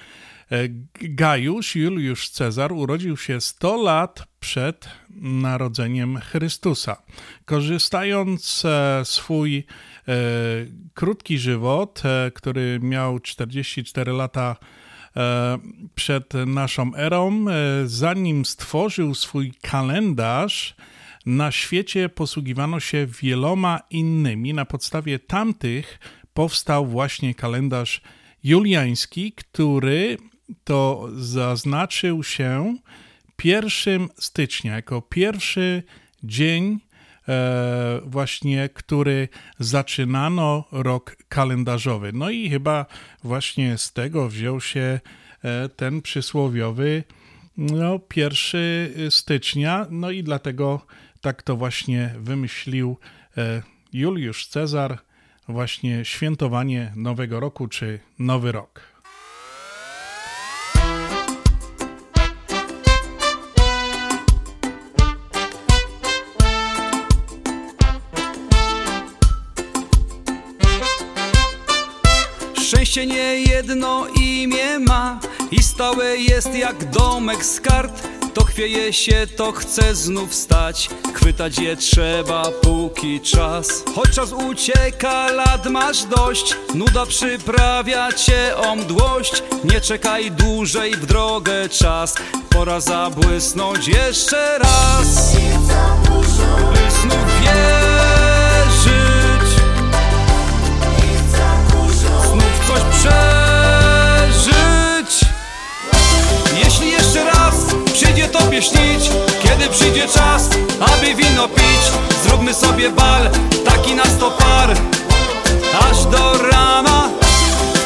[0.50, 0.68] E,
[1.00, 4.88] Gajusz Juliusz Cezar urodził się 100 lat przed
[5.20, 7.02] narodzeniem Chrystusa.
[7.44, 10.14] Korzystając e, swój e,
[10.94, 12.02] krótki żywot,
[12.34, 14.56] który miał 44 lata
[15.94, 17.44] przed naszą erą,
[17.84, 20.74] zanim stworzył swój kalendarz,
[21.26, 24.54] na świecie posługiwano się wieloma innymi.
[24.54, 25.98] Na podstawie tamtych
[26.34, 28.00] powstał właśnie kalendarz
[28.44, 30.16] juliański, który
[30.64, 32.76] to zaznaczył się
[33.44, 35.82] 1 stycznia jako pierwszy
[36.24, 36.78] dzień
[37.28, 39.28] e, właśnie, który
[39.58, 42.12] zaczynano rok kalendarzowy.
[42.12, 42.86] No i chyba
[43.24, 45.00] właśnie z tego wziął się
[45.44, 47.04] e, ten przysłowiowy
[47.56, 50.86] no, 1 stycznia, no i dlatego
[51.20, 52.96] tak to właśnie wymyślił
[53.38, 54.98] e, Juliusz Cezar,
[55.48, 58.89] właśnie świętowanie Nowego Roku czy Nowy Rok.
[72.70, 78.08] Szczęście nie jedno imię ma i stałe jest jak domek z kart.
[78.34, 80.90] To chwieje się, to chce znów stać.
[81.14, 83.84] Chwytać je trzeba póki czas.
[83.94, 86.56] Choć czas ucieka, lat masz dość.
[86.74, 92.14] Nuda przyprawia cię o mdłość Nie czekaj dłużej w drogę czas.
[92.50, 95.36] Pora zabłysnąć jeszcze raz.
[96.72, 98.19] By znów wierzyć
[102.70, 104.50] coś przeżyć.
[106.64, 107.54] Jeśli jeszcze raz
[107.92, 109.10] przyjdzie tobie śnić
[109.42, 110.48] Kiedy przyjdzie czas,
[110.80, 111.82] aby wino pić
[112.24, 113.30] Zróbmy sobie bal,
[113.64, 114.76] taki na sto par.
[115.90, 117.08] Aż do rana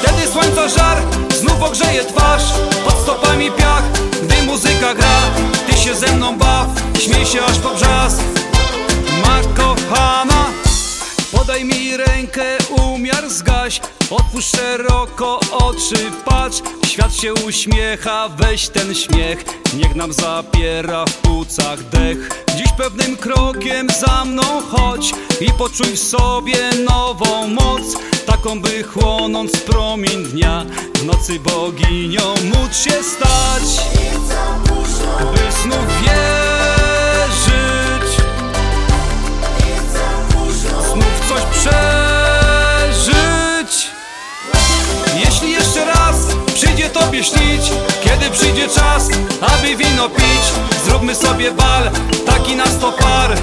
[0.03, 1.03] Wtedy słońca żar
[1.41, 2.43] znów ogrzeje twarz
[2.85, 3.83] Pod stopami piach,
[4.23, 5.21] gdy muzyka gra.
[5.67, 6.67] Ty się ze mną baw,
[7.01, 8.23] śmiej się aż po brzask
[9.23, 10.44] Ma kochana
[11.37, 13.81] Podaj mi rękę, umiar zgaś.
[14.11, 16.63] Otwórz szeroko oczy, patrz.
[16.87, 19.45] Świat się uśmiecha, weź ten śmiech.
[19.77, 22.45] Niech nam zapiera w płucach dech.
[22.57, 27.83] Dziś pewnym krokiem za mną chodź I poczuj w sobie nową moc.
[28.27, 30.65] Taką by chłonąc promień dnia
[30.95, 33.87] W nocy boginią móc się stać.
[35.33, 36.64] By znów wierzyć
[47.05, 47.73] tobie śnić
[48.05, 49.09] Kiedy przyjdzie czas,
[49.41, 50.45] aby wino pić.
[50.87, 51.91] Zróbmy sobie bal,
[52.27, 53.37] taki na sto par.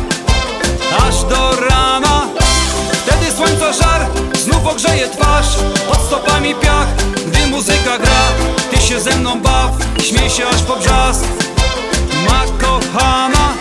[1.08, 2.28] Aż do rana
[2.92, 4.08] Wtedy słońca żar
[4.44, 5.48] znów ogrzeje twarz.
[5.88, 6.88] Pod stopami piach,
[7.28, 8.28] gdy muzyka gra
[8.72, 9.72] Ty się ze mną baw,
[10.04, 11.26] śmiej się aż po brzask
[12.30, 13.61] Ma kochana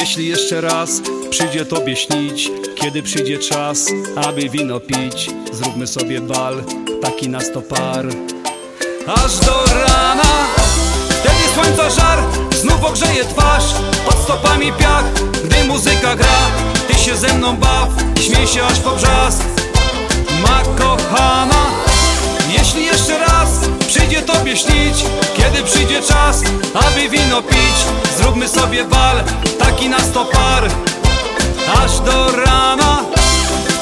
[0.00, 0.90] Jeśli jeszcze raz
[1.30, 3.86] przyjdzie tobie śnić Kiedy przyjdzie czas,
[4.26, 6.62] aby wino pić Zróbmy sobie bal,
[7.02, 8.06] taki na sto par.
[9.06, 10.46] Aż do rana
[11.08, 12.18] Wtedy słońca żar
[12.60, 13.64] znów ogrzeje twarz
[14.04, 15.04] Pod stopami piach,
[15.44, 16.50] gdy muzyka gra.
[16.88, 17.88] Ty się ze mną baw,
[18.20, 19.42] śmiej się aż po brzask
[20.42, 21.66] Ma kochana
[22.58, 22.89] Jeśli
[23.90, 25.04] przyjdzie tobie śnić.
[25.36, 26.42] Kiedy przyjdzie czas,
[26.74, 27.76] aby wino pić
[28.18, 29.22] Zróbmy sobie bal,
[29.58, 30.70] taki na sto par.
[31.84, 33.04] Aż do rana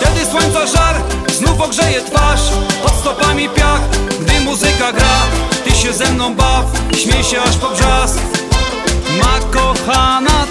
[0.01, 1.03] Wtedy słońca żar
[1.35, 2.41] znów ogrzeje twarz.
[2.83, 3.81] Pod stopami piach,
[4.21, 5.19] gdy muzyka gra
[5.65, 6.65] Ty się ze mną baw,
[6.97, 8.19] śmiej się aż po brzask
[9.23, 10.47] Ma kochana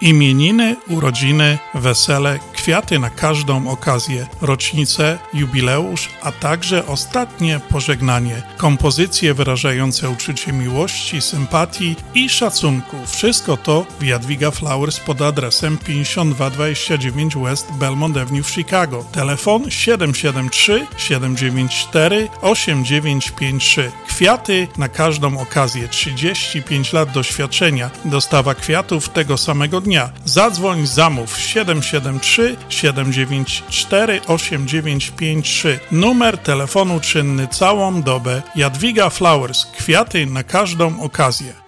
[0.00, 10.10] Imieniny, urodziny, wesele, kwiaty na każdą okazję, rocznicę, jubileusz, a także ostatnie pożegnanie, kompozycje wyrażające
[10.10, 12.96] uczucie miłości, sympatii i szacunku.
[13.06, 19.04] Wszystko to w Jadwiga Flowers pod adresem 5229 West Belmont Avenue w Chicago.
[19.12, 23.92] Telefon 773 794 8953.
[24.08, 25.88] Kwiaty na każdą okazję.
[25.88, 27.90] 35 lat doświadczenia.
[28.04, 29.97] Dostawa kwiatów tego samego dnia.
[30.24, 35.78] Zadzwoń, zamów 773 794 8953.
[35.92, 38.42] Numer telefonu czynny całą dobę.
[38.56, 39.66] Jadwiga Flowers.
[39.66, 41.67] Kwiaty na każdą okazję.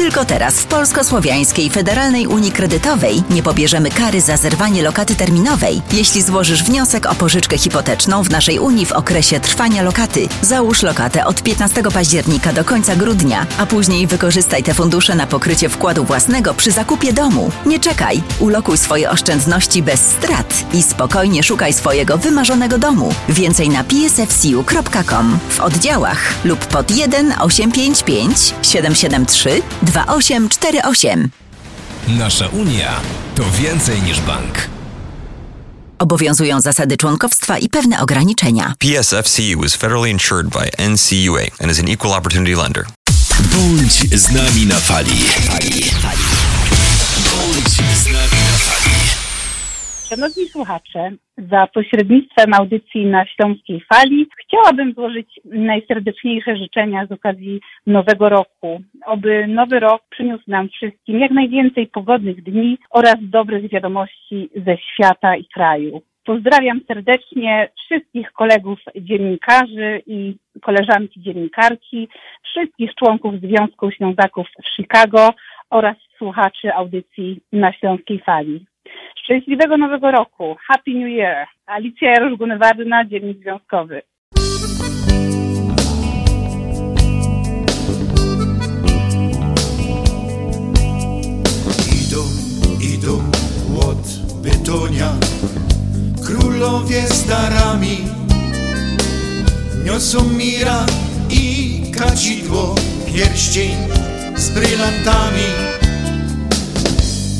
[0.00, 6.22] Tylko teraz w Polsko-Słowiańskiej Federalnej Unii Kredytowej nie pobierzemy kary za zerwanie lokaty terminowej, jeśli
[6.22, 10.28] złożysz wniosek o pożyczkę hipoteczną w naszej Unii w okresie trwania lokaty.
[10.42, 15.68] Załóż lokatę od 15 października do końca grudnia, a później wykorzystaj te fundusze na pokrycie
[15.68, 17.50] wkładu własnego przy zakupie domu.
[17.66, 23.14] Nie czekaj, ulokuj swoje oszczędności bez strat i spokojnie szukaj swojego wymarzonego domu.
[23.28, 31.30] Więcej na psfcu.com w oddziałach lub pod 1 855 773 2848.
[32.08, 33.00] Nasza Unia
[33.34, 34.68] to więcej niż bank.
[35.98, 38.74] Obowiązują zasady członkowstwa i pewne ograniczenia.
[38.78, 42.86] PSFCU is federally insured by NCUA and is an equal opportunity lender.
[43.40, 45.18] Bądź z nami na fali.
[45.18, 46.24] fali, fali.
[47.24, 49.19] Bądź z nami na fali.
[50.10, 58.28] Szanowni słuchacze, za pośrednictwem audycji na Śląskiej Fali chciałabym złożyć najserdeczniejsze życzenia z okazji Nowego
[58.28, 58.80] Roku.
[59.06, 65.36] Oby Nowy Rok przyniósł nam wszystkim jak najwięcej pogodnych dni oraz dobrych wiadomości ze świata
[65.36, 66.02] i kraju.
[66.24, 72.08] Pozdrawiam serdecznie wszystkich kolegów dziennikarzy i koleżanki dziennikarki,
[72.44, 75.30] wszystkich członków Związku Ślązaków w Chicago
[75.70, 78.69] oraz słuchaczy audycji na Śląskiej Fali.
[79.30, 80.56] Szczęśliwego Nowego Roku.
[80.66, 81.46] Happy New Year.
[81.66, 84.02] Alicja Jarosz Gunewarna, Dziennik Związkowy.
[92.02, 92.22] Idą,
[92.94, 93.18] idą
[93.90, 94.02] od
[94.42, 95.10] Bytonia
[96.26, 97.96] Królowie z darami
[99.84, 100.86] Niosą mira
[101.30, 102.74] i kadzidło
[103.06, 103.76] Pierścień
[104.34, 105.48] z brylantami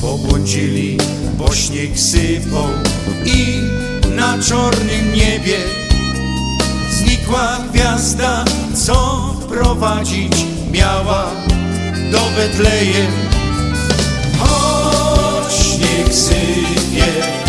[0.01, 0.97] Pobłądzili,
[1.41, 2.69] bo śnieg sypał
[3.25, 3.61] I
[4.17, 5.59] na czarnym niebie
[6.91, 8.45] Znikła gwiazda,
[8.87, 10.33] co prowadzić
[10.73, 11.31] miała
[12.13, 13.13] do Betlejem.
[14.39, 17.40] Choć śnieg sypie,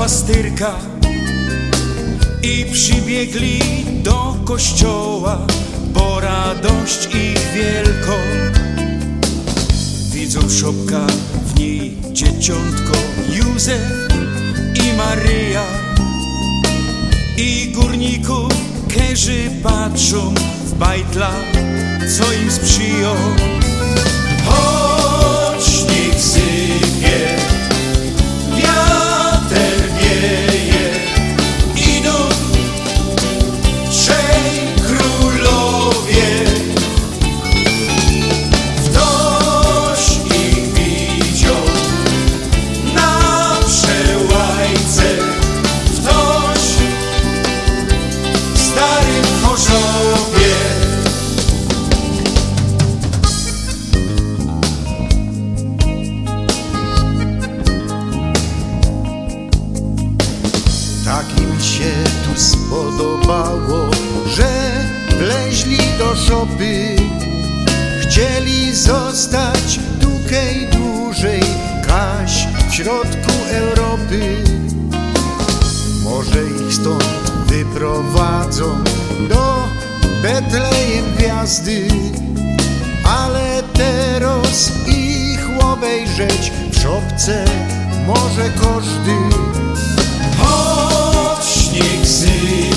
[0.00, 0.74] pastyrka
[2.42, 3.60] i przybiegli
[4.02, 5.38] do kościoła,
[5.92, 8.16] bo radość ich wielko.
[10.12, 11.06] Widzą szopka
[11.46, 12.92] w niej dzieciątko
[13.32, 13.82] Józef
[14.74, 15.64] i Maryja
[17.36, 18.52] i górników
[18.88, 20.34] kerzy patrzą
[20.64, 21.30] w bajtla,
[22.18, 23.14] co im sprzyją.
[62.70, 63.90] Tu spodobało,
[64.26, 64.70] że
[65.18, 66.96] wleźli do szopy.
[68.02, 71.42] Chcieli zostać tukej dłużej,
[71.86, 74.44] kaś w środku Europy.
[76.04, 78.84] Może ich stąd wyprowadzą
[79.28, 79.68] do
[80.22, 81.88] Betlejem gwiazdy,
[83.04, 87.44] ale teraz ich obejrzeć w szopce
[88.06, 89.69] może każdy.
[92.10, 92.69] Choć śnieg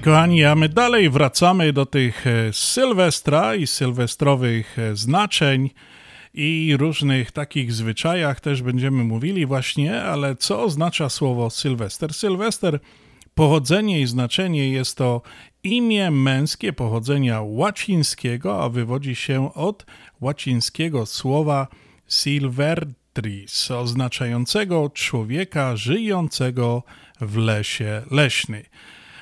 [0.00, 5.70] Kochani, a my dalej wracamy do tych e, Sylwestra i sylwestrowych e, znaczeń
[6.34, 12.14] i różnych takich zwyczajach też będziemy mówili właśnie, ale co oznacza słowo Sylwester?
[12.14, 12.80] Sylwester,
[13.34, 15.22] pochodzenie i znaczenie jest to
[15.62, 19.86] imię męskie pochodzenia łacińskiego, a wywodzi się od
[20.20, 21.68] łacińskiego słowa
[22.08, 26.82] silvertris, oznaczającego człowieka żyjącego
[27.20, 28.64] w lesie leśny.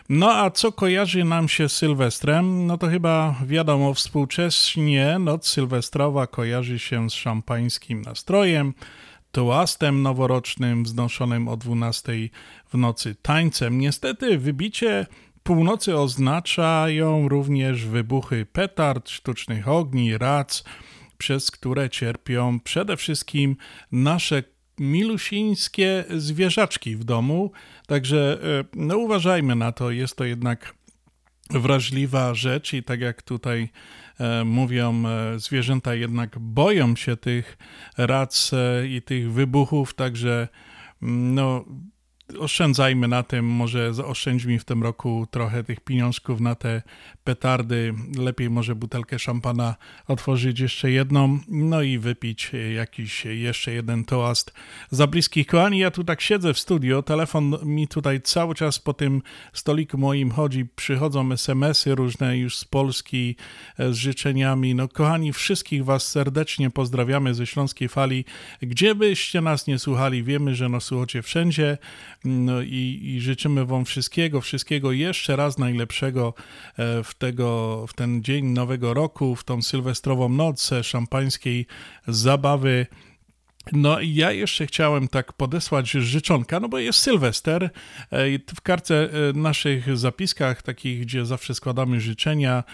[0.09, 2.67] No a co kojarzy nam się z Sylwestrem?
[2.67, 8.75] No to chyba wiadomo, współcześnie noc sylwestrowa kojarzy się z szampańskim nastrojem,
[9.33, 12.13] toastem noworocznym wznoszonym o 12
[12.73, 13.79] w nocy tańcem.
[13.79, 15.07] Niestety wybicie
[15.43, 20.65] północy oznaczają również wybuchy petard, sztucznych ogni, rac,
[21.19, 23.57] przez które cierpią przede wszystkim
[23.93, 24.43] nasze
[24.79, 27.51] milusińskie zwierzaczki w domu.
[27.89, 30.74] Także e, no, uważajmy na to, jest to jednak
[31.51, 33.68] wrażliwa rzecz i tak jak tutaj
[34.20, 37.59] e, mówią, e, zwierzęta jednak boją się tych
[37.99, 38.51] rac
[38.89, 40.49] i tych wybuchów, także
[41.03, 41.64] mm, no
[42.39, 46.83] oszczędzajmy na tym, może oszczędźmy w tym roku trochę tych pieniążków na te
[47.24, 47.95] petardy.
[48.18, 49.74] Lepiej może butelkę szampana
[50.07, 54.53] otworzyć jeszcze jedną, no i wypić jakiś jeszcze jeden toast
[54.91, 55.79] za bliskich kochani.
[55.79, 59.22] Ja tu tak siedzę w studio, telefon mi tutaj cały czas po tym
[59.53, 63.37] stoliku moim chodzi, przychodzą smsy różne już z Polski
[63.79, 64.74] e, z życzeniami.
[64.74, 68.24] No kochani, wszystkich was serdecznie pozdrawiamy ze Śląskiej Fali.
[68.62, 71.79] Gdzie byście nas nie słuchali, wiemy, że nas słuchacie wszędzie.
[72.25, 76.35] No i, i życzymy Wam wszystkiego, wszystkiego jeszcze raz najlepszego
[76.77, 81.66] e, w, tego, w ten dzień Nowego Roku, w tą sylwestrową noc szampańskiej
[82.09, 82.87] zabawy.
[83.73, 87.64] No i ja jeszcze chciałem tak podesłać życzonka, no bo jest Sylwester.
[87.64, 92.64] E, w karce e, naszych zapiskach, takich, gdzie zawsze składamy życzenia,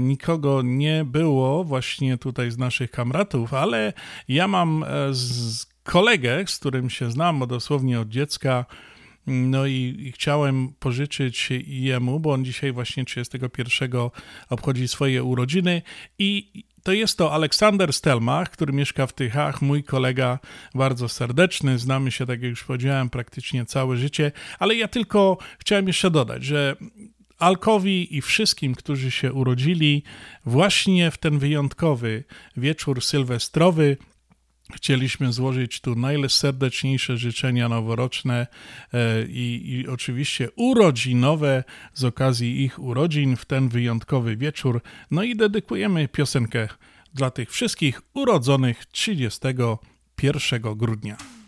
[0.00, 3.92] nikogo nie było właśnie tutaj z naszych kamratów, ale
[4.28, 8.64] ja mam z kolegę, z którym się znam dosłownie od dziecka,
[9.26, 13.90] no i, i, chciałem pożyczyć jemu, bo on dzisiaj właśnie 31
[14.50, 15.82] obchodzi swoje urodziny.
[16.18, 20.38] I to jest to Aleksander Stelmach, który mieszka w Tychach, mój kolega
[20.74, 25.86] bardzo serdeczny, znamy się, tak jak już powiedziałem, praktycznie całe życie, ale ja tylko chciałem
[25.86, 26.76] jeszcze dodać, że
[27.38, 30.02] Alkowi i wszystkim, którzy się urodzili
[30.46, 32.24] właśnie w ten wyjątkowy
[32.56, 33.96] wieczór sylwestrowy,
[34.74, 38.46] Chcieliśmy złożyć tu najserdeczniejsze życzenia noworoczne
[38.92, 41.64] e, i, i, oczywiście urodzinowe
[41.94, 44.82] z okazji ich urodzin w ten wyjątkowy wieczór.
[45.10, 46.68] No i dedykujemy piosenkę
[47.14, 51.41] dla tych wszystkich urodzonych 31 grudnia.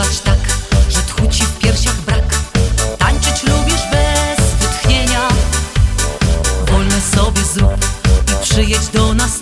[0.00, 0.38] Śpiewać tak,
[0.88, 2.34] że tchu ci w piersiach brak.
[2.98, 5.28] Tańczyć lubisz bez wytchnienia.
[6.66, 7.86] Wolne sobie zrób
[8.28, 9.39] i przyjedź do nas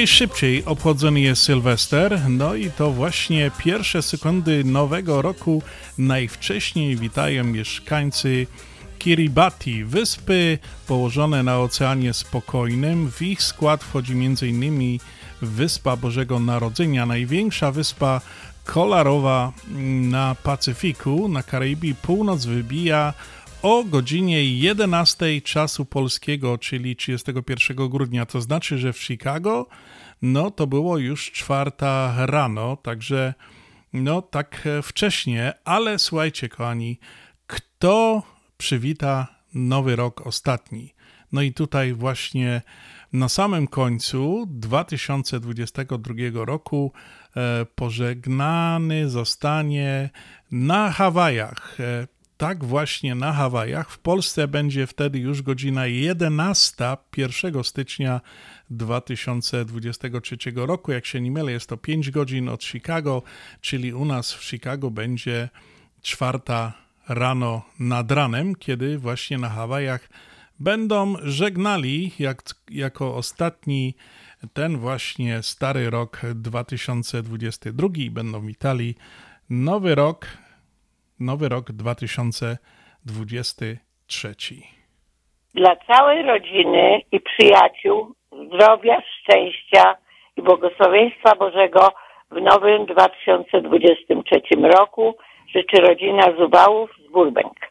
[0.00, 2.20] najszybciej obchodzony jest Sylwester?
[2.28, 5.62] No i to właśnie pierwsze sekundy nowego roku
[5.98, 8.46] najwcześniej witają mieszkańcy
[8.98, 13.10] Kiribati, wyspy położone na Oceanie Spokojnym.
[13.10, 14.98] W ich skład wchodzi m.in.
[15.42, 18.20] Wyspa Bożego Narodzenia, największa wyspa
[18.64, 19.52] kolarowa
[20.00, 21.94] na Pacyfiku, na Karaibii.
[21.94, 23.14] Północ wybija
[23.62, 28.26] o godzinie 11 czasu polskiego, czyli 31 grudnia.
[28.26, 29.66] To znaczy, że w Chicago
[30.22, 33.34] no to było już czwarta rano, także
[33.92, 36.98] no tak wcześnie, ale słuchajcie kochani,
[37.46, 38.22] kto
[38.56, 40.94] przywita nowy rok ostatni?
[41.32, 42.62] No i tutaj właśnie
[43.12, 46.92] na samym końcu 2022 roku
[47.36, 50.10] e, pożegnany zostanie
[50.50, 51.78] na Hawajach.
[52.40, 53.90] Tak właśnie na Hawajach.
[53.90, 58.20] W Polsce będzie wtedy już godzina 11, 1 stycznia
[58.70, 60.92] 2023 roku.
[60.92, 63.22] Jak się nie mylę, jest to 5 godzin od Chicago,
[63.60, 65.48] czyli u nas w Chicago będzie
[66.02, 66.72] czwarta
[67.08, 70.08] rano nad ranem, kiedy właśnie na Hawajach
[70.60, 73.94] będą żegnali jak, jako ostatni
[74.52, 78.94] ten właśnie stary rok 2022 i będą witali
[79.50, 80.26] nowy rok
[81.20, 84.34] nowy rok 2023.
[85.54, 88.14] Dla całej rodziny i przyjaciół
[88.46, 89.96] zdrowia, szczęścia
[90.36, 91.92] i błogosławieństwa Bożego
[92.30, 95.14] w nowym 2023 roku
[95.54, 97.69] życzy rodzina Zubałów z Burbank.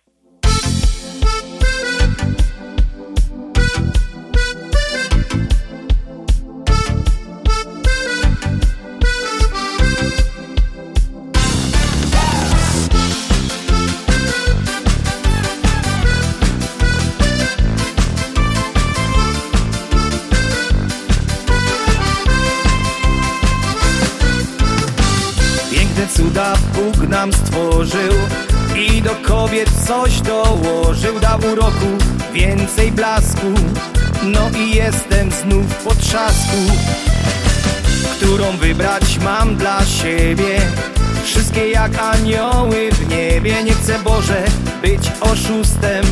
[41.84, 43.63] Jak anioły w niebie.
[43.63, 44.43] Nie chcę Boże
[44.82, 46.05] być oszustem.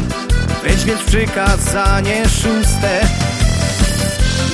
[0.63, 3.07] Weź więc przykazanie szóste.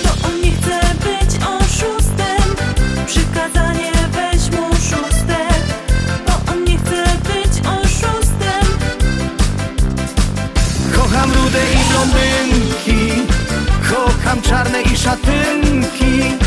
[0.05, 2.55] No on nie chce być oszustem.
[3.05, 3.91] Przykazanie
[10.95, 13.13] Kocham rude i blondynki.
[13.89, 16.37] Kocham czarne i szatynki.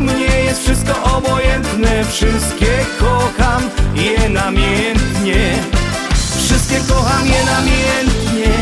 [0.00, 2.04] Mnie jest wszystko obojętne.
[2.04, 5.54] Wszystkie kocham je namiętnie
[6.44, 8.52] Wszystkie kocham je namiętnie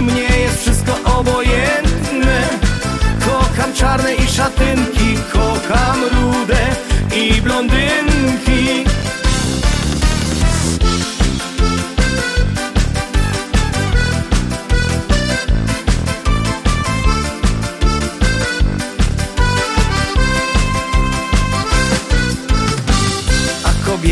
[0.00, 2.48] Mnie jest wszystko obojętne.
[3.26, 6.66] Kocham czarne i szatynki Kocham rude
[7.16, 8.84] i blondynki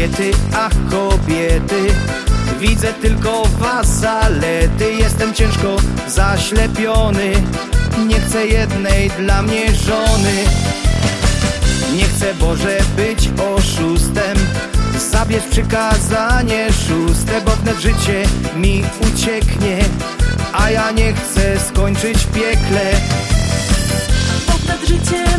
[0.07, 1.95] kobiety, ach kobiety.
[2.61, 5.77] Widzę tylko was zalety Jestem ciężko
[6.09, 7.33] zaślepiony.
[8.07, 10.45] Nie chcę jednej dla mnie żony.
[11.97, 14.37] Nie chcę Boże być oszustem.
[15.11, 18.23] Zabierz przykazanie szóste Bo wnet życie
[18.57, 19.79] mi ucieknie
[20.53, 22.93] A ja nie chcę skończyć w piekle.
[24.47, 25.36] Bo wnet życie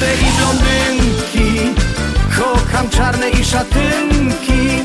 [0.00, 1.74] rude i blondynki.
[2.38, 4.84] Kocham czarne i szatynki.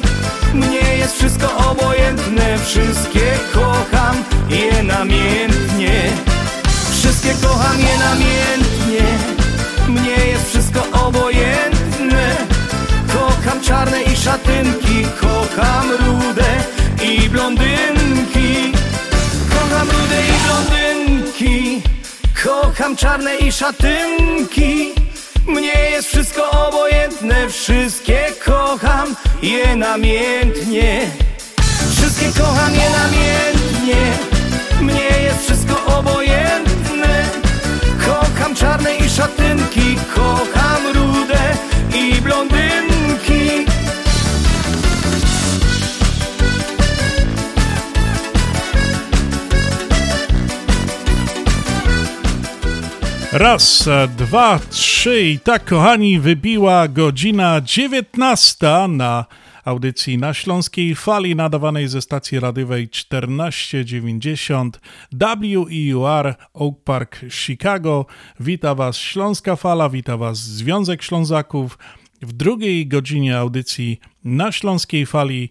[0.54, 2.58] Mnie jest wszystko obojętne.
[2.66, 6.12] Wszystkie kocham je namiętnie
[6.92, 9.06] Wszystkie kocham je namiętnie
[9.88, 12.36] Mnie jest wszystko obojętne.
[13.14, 15.06] Kocham czarne i szatynki.
[15.22, 16.64] Kocham rude
[17.04, 18.72] i blondynki.
[19.50, 21.82] Kocham rude i blondynki.
[22.44, 25.05] Kocham czarne i szatynki
[25.48, 31.12] Mnie jest wszystko obojętne Wszystkie kocham je namiętnie.
[31.92, 34.02] Wszystkie kocham je namiętnie.
[34.82, 37.26] Mnie jest wszystko obojętne.
[38.06, 41.58] Kocham czarne i szatynki Kocham rude
[41.94, 42.95] i blondynki
[53.38, 59.26] Raz, dwa, trzy i tak kochani wybiła godzina dziewiętnasta na
[59.66, 64.80] audycji na Śląskiej Fali nadawanej ze stacji radiowej 1490
[65.12, 68.06] WEUR Oak Park Chicago.
[68.40, 71.78] Wita Was Śląska Fala, wita Was Związek Ślązaków.
[72.22, 75.50] W drugiej godzinie audycji na Śląskiej Fali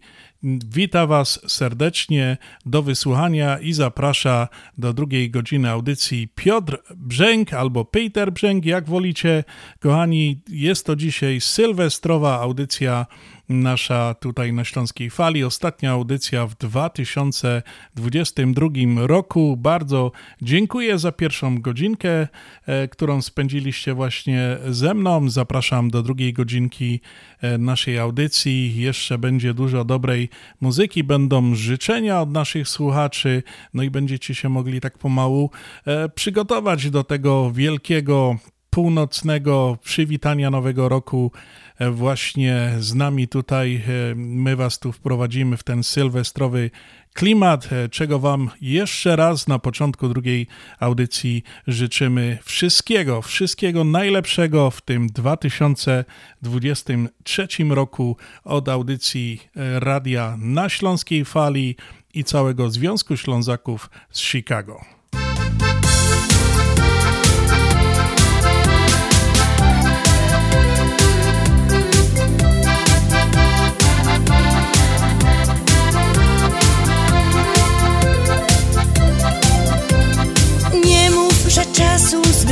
[0.74, 2.36] Witam Was serdecznie
[2.66, 9.45] do wysłuchania i zaprasza do drugiej godziny audycji Piotr Brzęk albo Peter Brzęk, jak wolicie.
[9.80, 13.07] Kochani, jest to dzisiaj sylwestrowa audycja
[13.49, 15.45] nasza tutaj na Śląskiej Fali.
[15.45, 18.68] Ostatnia audycja w 2022
[19.07, 19.57] roku.
[19.57, 22.28] Bardzo dziękuję za pierwszą godzinkę,
[22.66, 25.30] e, którą spędziliście właśnie ze mną.
[25.30, 27.01] Zapraszam do drugiej godzinki
[27.40, 28.76] e, naszej audycji.
[28.76, 30.28] Jeszcze będzie dużo dobrej
[30.61, 33.42] muzyki, będą życzenia od naszych słuchaczy,
[33.74, 35.51] no i będziecie się mogli tak pomału
[35.86, 38.36] e, przygotować do tego wielkiego
[38.75, 41.31] północnego przywitania Nowego Roku
[41.79, 43.75] E, właśnie z nami tutaj.
[43.75, 43.81] E,
[44.14, 46.70] my Was tu wprowadzimy w ten sylwestrowy
[47.12, 50.47] klimat, e, czego Wam jeszcze raz na początku drugiej
[50.81, 59.41] audycji życzymy wszystkiego, wszystkiego najlepszego w tym 2023 roku od audycji
[59.79, 61.77] Radia na Śląskiej Fali
[62.14, 64.85] i całego Związku Ślązaków z Chicago.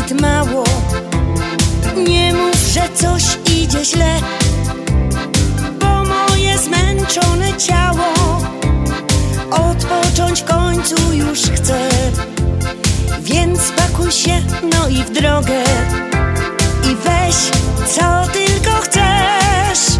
[0.03, 0.64] Zbyt mało.
[1.96, 4.20] Nie mów, że coś idzie źle
[5.80, 8.38] Bo moje zmęczone ciało
[9.50, 11.88] Odpocząć w końcu już chce.
[13.20, 14.42] Więc pakuj się,
[14.72, 15.62] no i w drogę
[16.84, 17.36] I weź
[17.86, 19.98] co tylko chcesz.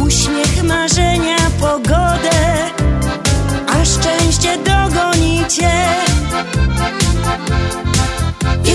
[0.00, 2.70] Uśmiech, marzenia, pogodę
[3.66, 5.88] A szczęście dogoni cię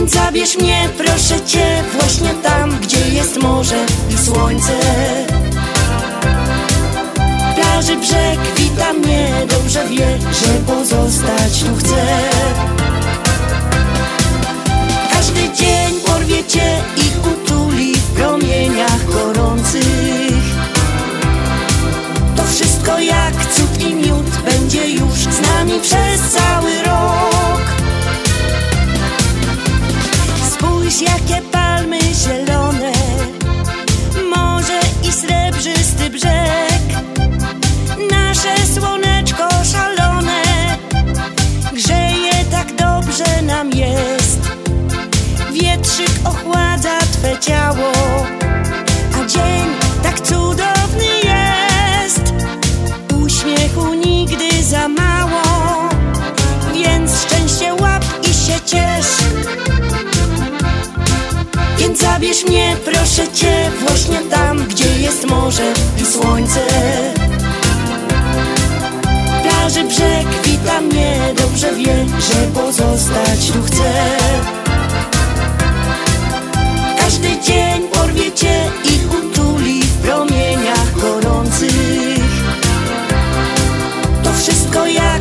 [0.09, 4.73] zabierz mnie, proszę cię, właśnie tam, gdzie jest morze i słońce.
[7.55, 12.05] Plaży brzeg wita mnie, dobrze wie, że pozostać tu chcę.
[15.11, 20.43] Każdy dzień porwie cię i utuli w promieniach gorących.
[22.35, 27.62] To wszystko jak cud i miód będzie już z nami przez cały rok.
[31.01, 32.91] Jakie palmy zielone
[34.35, 36.83] Morze i srebrzysty brzeg.
[38.11, 40.43] Nasze słoneczko szalone
[41.73, 44.39] Grzeje tak dobrze nam jest.
[45.53, 47.91] Wietrzyk ochładza Twe ciało
[49.13, 49.67] A dzień
[50.03, 52.33] tak cudowny jest.
[53.23, 55.41] Uśmiechu nigdy za mało
[56.73, 59.22] Więc szczęście łap i się ciesz
[61.84, 66.59] więc zabierz mnie, proszę cię, właśnie tam, gdzie jest morze i słońce.
[69.43, 73.93] Plaży brzeg wita mnie, dobrze wie, że pozostać tu chcę.
[76.99, 82.23] Każdy dzień porwie cię i utuli w promieniach gorących.
[84.23, 85.12] To wszystko jak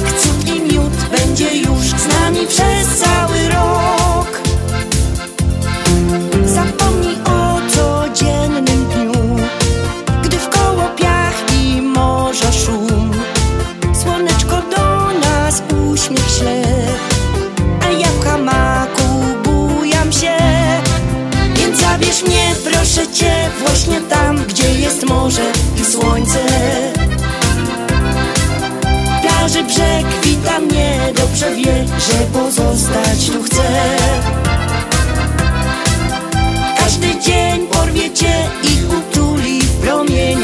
[22.93, 26.39] proszę cię właśnie tam, gdzie jest morze i słońce.
[29.23, 33.63] Plaży brzeg wita mnie, dobrze wie, że pozostać tu chcę.
[36.79, 40.42] Każdy dzień porwie cię i utuli w promieniach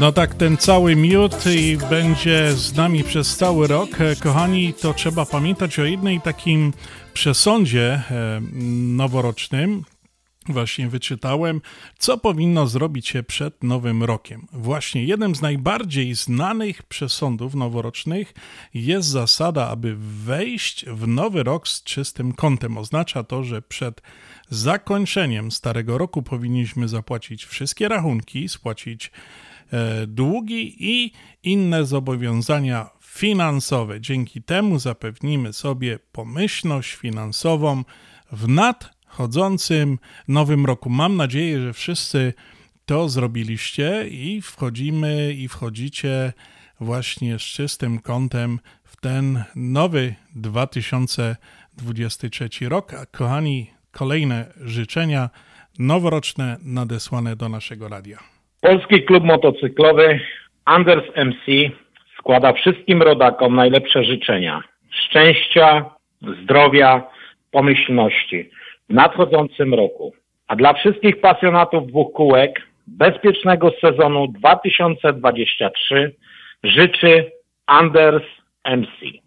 [0.00, 4.00] No tak, ten cały miód i będzie z nami przez cały rok.
[4.00, 6.72] E, kochani, to trzeba pamiętać o jednej takim
[7.12, 8.40] przesądzie e,
[8.96, 9.84] noworocznym,
[10.48, 11.60] właśnie wyczytałem,
[11.98, 14.46] co powinno zrobić się przed Nowym Rokiem.
[14.52, 18.34] Właśnie jednym z najbardziej znanych przesądów noworocznych
[18.74, 22.78] jest zasada, aby wejść w Nowy Rok z czystym kątem.
[22.78, 24.02] Oznacza to, że przed
[24.50, 29.10] zakończeniem Starego Roku powinniśmy zapłacić wszystkie rachunki, spłacić
[30.06, 31.12] długi i
[31.42, 34.00] inne zobowiązania finansowe.
[34.00, 37.84] Dzięki temu zapewnimy sobie pomyślność finansową
[38.32, 39.98] w nadchodzącym
[40.28, 40.90] nowym roku.
[40.90, 42.34] Mam nadzieję, że wszyscy
[42.86, 46.32] to zrobiliście i wchodzimy i wchodzicie
[46.80, 52.94] właśnie z czystym kątem w ten nowy 2023 rok.
[52.94, 55.30] A kochani, kolejne życzenia
[55.78, 58.39] noworoczne nadesłane do naszego radia.
[58.60, 60.20] Polski Klub Motocyklowy
[60.64, 61.70] Anders MC
[62.18, 65.90] składa wszystkim rodakom najlepsze życzenia szczęścia,
[66.42, 67.02] zdrowia,
[67.50, 68.50] pomyślności
[68.88, 70.12] w nadchodzącym roku.
[70.48, 76.14] A dla wszystkich pasjonatów dwóch kółek bezpiecznego sezonu 2023
[76.62, 77.32] życzy
[77.66, 78.24] Anders
[78.64, 79.20] MC.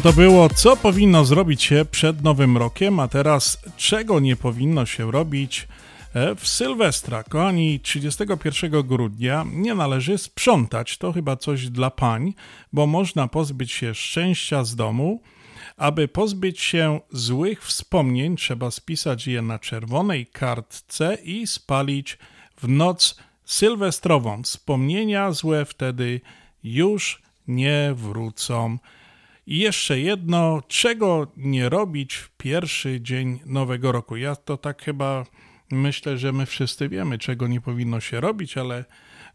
[0.00, 4.86] No to było, co powinno zrobić się przed Nowym Rokiem, a teraz czego nie powinno
[4.86, 5.68] się robić
[6.14, 7.22] e, w Sylwestra.
[7.24, 12.34] Kochani, 31 grudnia nie należy sprzątać, to chyba coś dla pań,
[12.72, 15.22] bo można pozbyć się szczęścia z domu.
[15.76, 22.18] Aby pozbyć się złych wspomnień, trzeba spisać je na czerwonej kartce i spalić
[22.56, 24.42] w noc sylwestrową.
[24.42, 26.20] Wspomnienia złe wtedy
[26.62, 28.78] już nie wrócą.
[29.50, 34.16] I jeszcze jedno, czego nie robić w pierwszy dzień nowego roku.
[34.16, 35.26] Ja to tak chyba
[35.70, 38.84] myślę, że my wszyscy wiemy, czego nie powinno się robić, ale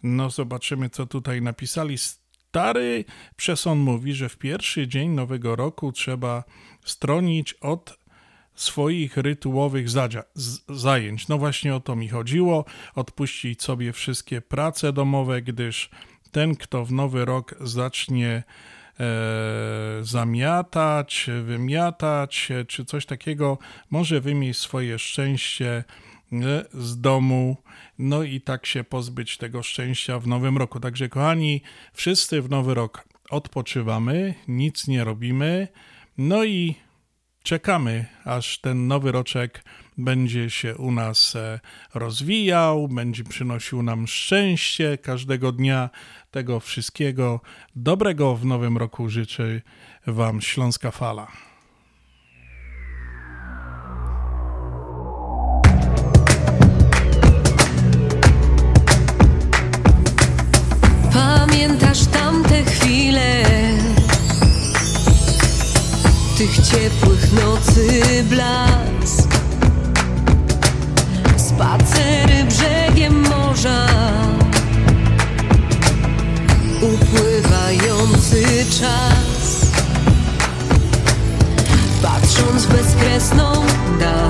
[0.04, 1.98] no zobaczymy, co tutaj napisali.
[1.98, 3.06] Stary
[3.36, 6.44] przesąd mówi, że w pierwszy dzień Nowego Roku trzeba
[6.86, 7.98] stronić od
[8.54, 9.88] swoich rytułowych
[10.70, 11.28] zajęć.
[11.28, 12.66] No właśnie o to mi chodziło,
[12.96, 15.90] odpuścić sobie wszystkie prace domowe, gdyż
[16.32, 18.44] ten, kto w nowy rok zacznie
[20.02, 23.58] zamiatać, wymiatać, czy coś takiego,
[23.90, 25.84] może wymieść swoje szczęście
[26.34, 27.58] e, z domu,
[28.00, 30.80] no i tak się pozbyć tego szczęścia w nowym roku.
[30.80, 31.62] Także, kochani,
[31.94, 35.68] wszyscy w nowy rok odpoczywamy, nic nie robimy,
[36.18, 36.76] no i
[37.44, 39.64] czekamy, aż ten nowy roczek
[39.98, 41.60] będzie się u nas e,
[41.94, 45.90] rozwijał, będzie przynosił nam szczęście każdego dnia.
[46.32, 47.40] Tego wszystkiego
[47.76, 49.62] dobrego w nowym roku życzy
[50.08, 51.28] Wam Śląska Fala.
[61.14, 63.46] Pamiętasz tamte chwile
[66.38, 69.35] tych ciepłych nocy blask
[71.56, 73.88] Spacery brzegiem morza.
[76.82, 78.46] Upływający
[78.80, 79.72] czas.
[82.02, 83.54] Patrząc bezkresną
[84.00, 84.30] dal.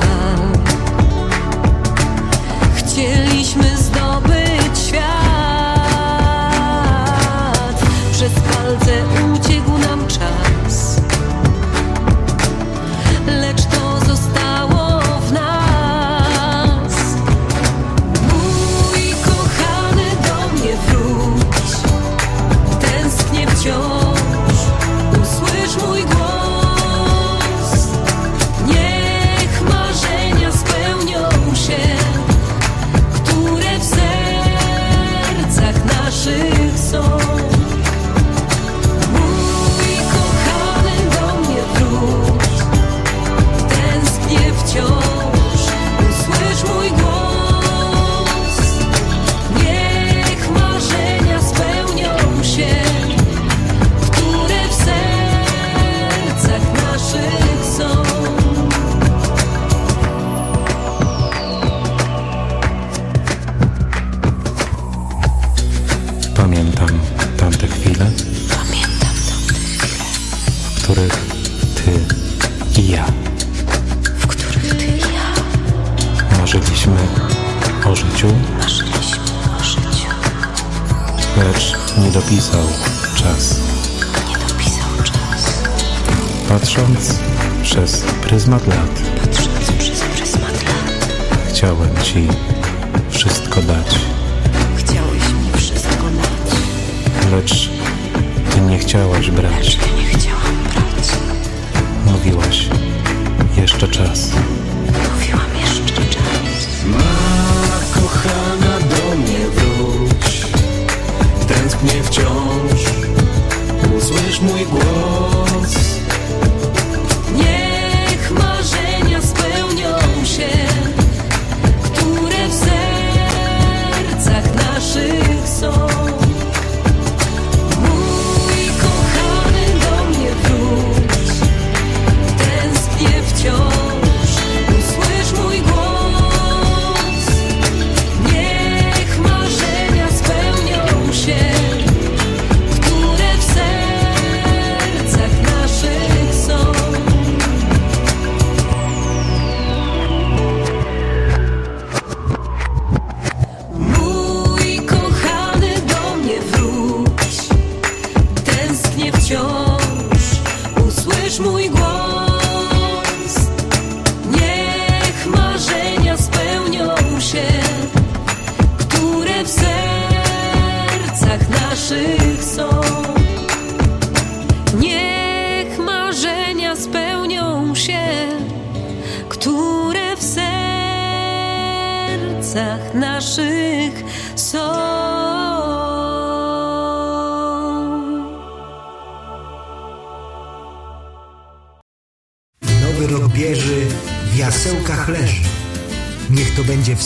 [2.76, 3.75] Chcieliśmy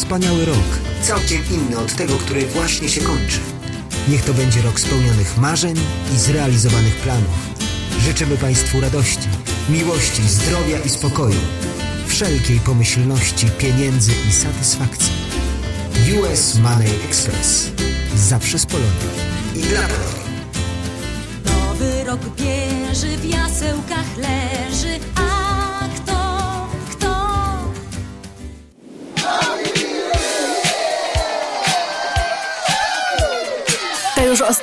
[0.10, 3.40] wspaniały rok, całkiem inny od tego, który właśnie się kończy.
[4.08, 5.76] Niech to będzie rok spełnionych marzeń
[6.14, 7.50] i zrealizowanych planów.
[8.00, 9.28] Życzymy Państwu radości,
[9.70, 11.40] miłości, zdrowia i spokoju,
[12.08, 15.12] wszelkiej pomyślności, pieniędzy i satysfakcji.
[16.20, 17.72] US Money Express.
[18.16, 19.29] Zawsze z Polonią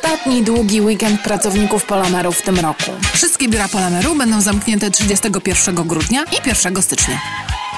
[0.07, 2.91] ostatni długi weekend pracowników Polameru w tym roku.
[3.13, 7.21] Wszystkie biura Polameru będą zamknięte 31 grudnia i 1 stycznia.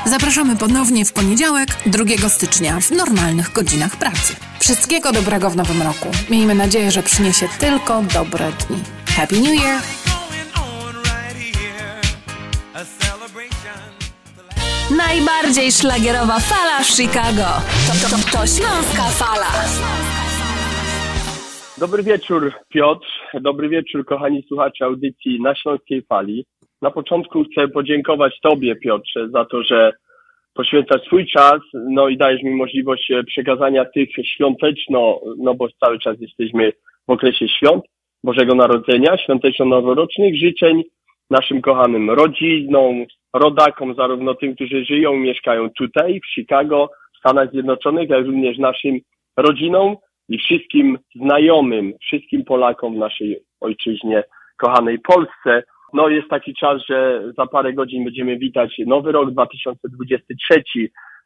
[0.06, 4.36] Zapraszamy ponownie w poniedziałek, 2 stycznia, w normalnych godzinach pracy.
[4.60, 6.08] Wszystkiego dobrego w nowym roku.
[6.30, 8.82] Miejmy nadzieję, że przyniesie tylko dobre dni.
[9.16, 9.82] Happy New Year!
[14.96, 17.46] Najbardziej szlagierowa fala w Chicago.
[17.86, 20.07] To, to, to, to Śląska Fala.
[21.80, 23.06] Dobry wieczór Piotr,
[23.40, 26.44] dobry wieczór kochani słuchacze audycji na Śląskiej Fali.
[26.82, 29.92] Na początku chcę podziękować Tobie Piotrze za to, że
[30.54, 35.98] poświęcasz swój czas, no i dajesz mi możliwość e, przekazania tych świąteczno, no bo cały
[35.98, 36.72] czas jesteśmy
[37.08, 37.84] w okresie świąt
[38.24, 40.82] Bożego Narodzenia, świąteczno-noworocznych życzeń
[41.30, 48.08] naszym kochanym rodzinom, rodakom, zarówno tym, którzy żyją mieszkają tutaj w Chicago, w Stanach Zjednoczonych,
[48.08, 48.98] jak również naszym
[49.36, 49.96] rodzinom
[50.28, 54.24] i wszystkim znajomym, wszystkim Polakom w naszej ojczyźnie,
[54.56, 55.62] kochanej Polsce.
[55.94, 60.62] No jest taki czas, że za parę godzin będziemy witać nowy rok 2023.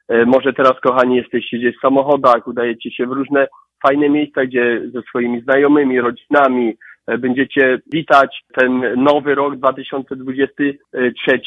[0.09, 3.49] E, może teraz, kochani, jesteście gdzieś w samochodach, udajecie się w różne
[3.87, 6.75] fajne miejsca, gdzie ze swoimi znajomymi, rodzinami
[7.07, 11.41] e, będziecie witać ten nowy rok 2023.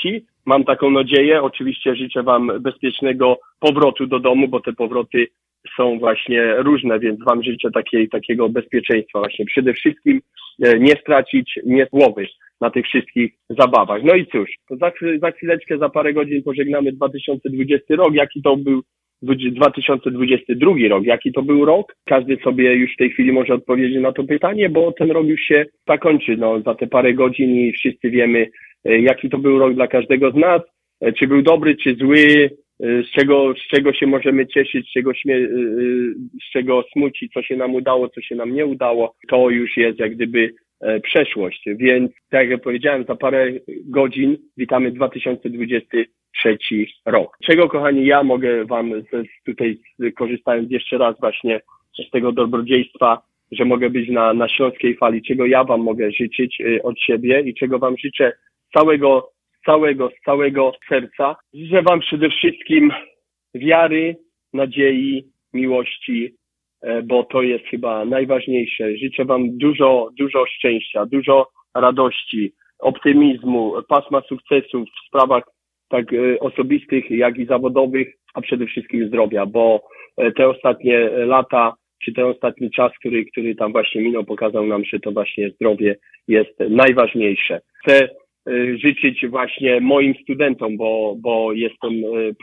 [0.45, 1.41] Mam taką nadzieję.
[1.41, 5.27] Oczywiście życzę Wam bezpiecznego powrotu do domu, bo te powroty
[5.77, 9.45] są właśnie różne, więc Wam życzę takiej, takiego bezpieczeństwa właśnie.
[9.45, 10.21] Przede wszystkim
[10.63, 12.27] e, nie stracić nie głowy
[12.61, 14.03] na tych wszystkich zabawach.
[14.03, 18.13] No i cóż, za, za chwileczkę, za parę godzin pożegnamy 2020 rok.
[18.13, 18.81] Jaki to był
[19.21, 21.95] 2022 rok, jaki to był rok?
[22.05, 25.41] Każdy sobie już w tej chwili może odpowiedzieć na to pytanie, bo ten rok już
[25.41, 28.47] się zakończy no, za te parę godzin i wszyscy wiemy,
[28.85, 30.61] e, jaki to był rok dla każdego z nas,
[31.01, 32.49] e, czy był dobry, czy zły,
[32.79, 35.47] z czego, z czego się możemy cieszyć, z czego, śmie-
[36.47, 39.99] z czego smucić, co się nam udało, co się nam nie udało, to już jest
[39.99, 40.53] jak gdyby
[41.03, 41.63] przeszłość.
[41.65, 43.51] Więc tak jak powiedziałem, za parę
[43.85, 46.57] godzin witamy 2023
[47.05, 47.37] rok.
[47.43, 48.91] Czego, kochani, ja mogę Wam
[49.45, 49.77] tutaj,
[50.15, 51.61] korzystając jeszcze raz właśnie
[52.07, 53.21] z tego dobrodziejstwa,
[53.51, 57.53] że mogę być na, na śląskiej fali, czego ja Wam mogę życzyć od siebie i
[57.53, 58.31] czego Wam życzę
[58.73, 59.31] całego,
[59.65, 61.35] całego, z całego serca.
[61.53, 62.91] Życzę Wam przede wszystkim
[63.55, 64.15] wiary,
[64.53, 65.23] nadziei,
[65.53, 66.35] miłości,
[66.85, 68.97] E, bo to jest chyba najważniejsze.
[68.97, 75.43] Życzę Wam dużo, dużo szczęścia, dużo radości, optymizmu, pasma sukcesów w sprawach
[75.89, 79.81] tak e, osobistych, jak i zawodowych, a przede wszystkim zdrowia, bo
[80.17, 81.73] e, te ostatnie lata,
[82.03, 85.95] czy ten ostatni czas, który, który tam właśnie minął, pokazał nam, że to właśnie zdrowie
[86.27, 87.61] jest najważniejsze.
[87.83, 88.09] Chcę
[88.75, 91.91] życzyć właśnie moim studentom, bo, bo jestem,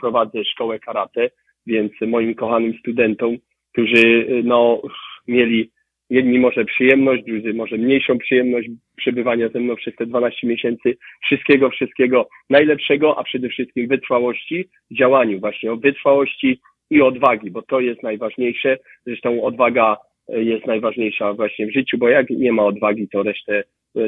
[0.01, 1.29] prowadzę szkołę karate,
[1.67, 3.37] więc moim kochanym studentom
[3.73, 4.81] którzy no,
[5.27, 5.71] mieli
[6.09, 10.97] jedni może przyjemność, drudzy może mniejszą przyjemność przebywania ze mną przez te 12 miesięcy.
[11.25, 16.59] Wszystkiego, wszystkiego najlepszego, a przede wszystkim wytrwałości w działaniu, właśnie o wytrwałości
[16.89, 18.77] i odwagi, bo to jest najważniejsze.
[19.05, 19.97] Zresztą odwaga
[20.29, 23.63] jest najważniejsza właśnie w życiu, bo jak nie ma odwagi, to resztę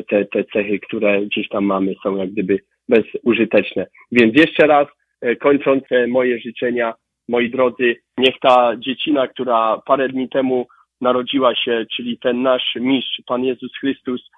[0.09, 2.59] te, te cechy, które gdzieś tam mamy, są jak gdyby
[2.89, 3.87] bezużyteczne.
[4.11, 4.87] Więc jeszcze raz,
[5.21, 6.93] e, kończąc moje życzenia,
[7.29, 10.67] moi drodzy, niech ta dziecina, która parę dni temu
[11.01, 14.29] narodziła się, czyli ten nasz mistrz, Pan Jezus Chrystus,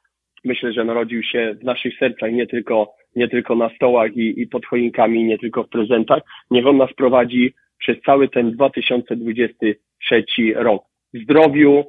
[0.45, 4.47] myślę, że narodził się w naszych sercach, nie tylko, nie tylko na stołach i, i
[4.47, 6.23] pod choinkami, nie tylko w prezentach.
[6.51, 10.25] Niech On nas prowadzi przez cały ten 2023
[10.55, 10.83] rok.
[11.13, 11.83] W zdrowiu,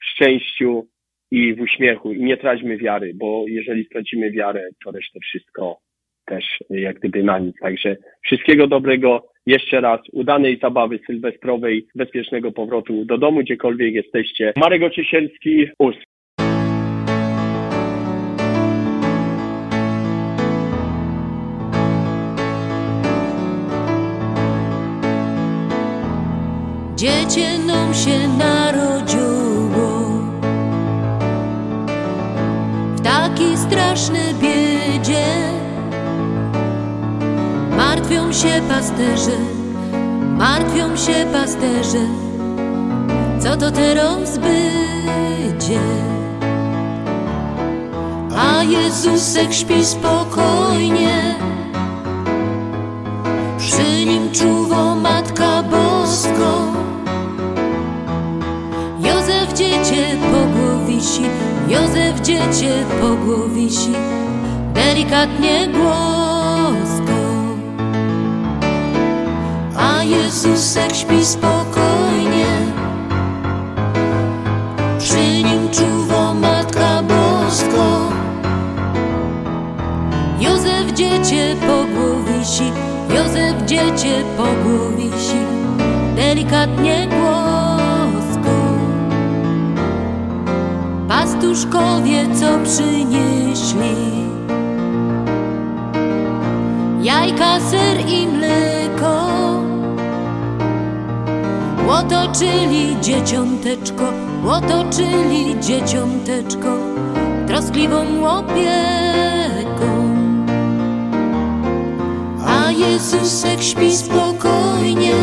[0.00, 0.86] w szczęściu
[1.30, 2.12] i w uśmiechu.
[2.12, 5.78] I nie traćmy wiary, bo jeżeli stracimy wiarę, to resztę wszystko
[6.26, 7.56] też jak gdyby na nic.
[7.60, 14.52] Także wszystkiego dobrego jeszcze raz udanej zabawy sylwestrowej, bezpiecznego powrotu do domu, gdziekolwiek jesteście.
[14.56, 15.96] Marek Ociesielski, US.
[26.96, 28.55] Dziecię nam się narodziło
[38.36, 39.38] się pasterze,
[40.38, 42.06] martwią się pasterze,
[43.40, 45.80] co to teraz będzie.
[48.36, 51.34] A Jezusek śpi spokojnie,
[53.58, 56.72] przy nim czuwa Matka Bosko.
[58.98, 61.22] Józef dziecię pogłowisi,
[61.68, 63.92] Józef dziecię pogłowisi,
[64.74, 66.35] delikatnie głosko.
[70.36, 72.46] Jezusek śpi spokojnie
[74.98, 78.12] przy nim czuwa Matka Bosko.
[80.40, 82.72] Józef dziecię po głowisi,
[83.08, 85.36] Józef dziecię po głowisi,
[86.16, 88.54] delikatnie głosko.
[91.08, 93.96] Pastuszkowie, co przynieśli,
[97.02, 98.65] jajka, ser i mleko.
[102.00, 104.04] Otoczyli dzieciąteczko,
[104.48, 106.68] otoczyli dzieciąteczko
[107.46, 109.86] troskliwą opieką.
[112.46, 115.14] A Jezusek śpi spokojnie,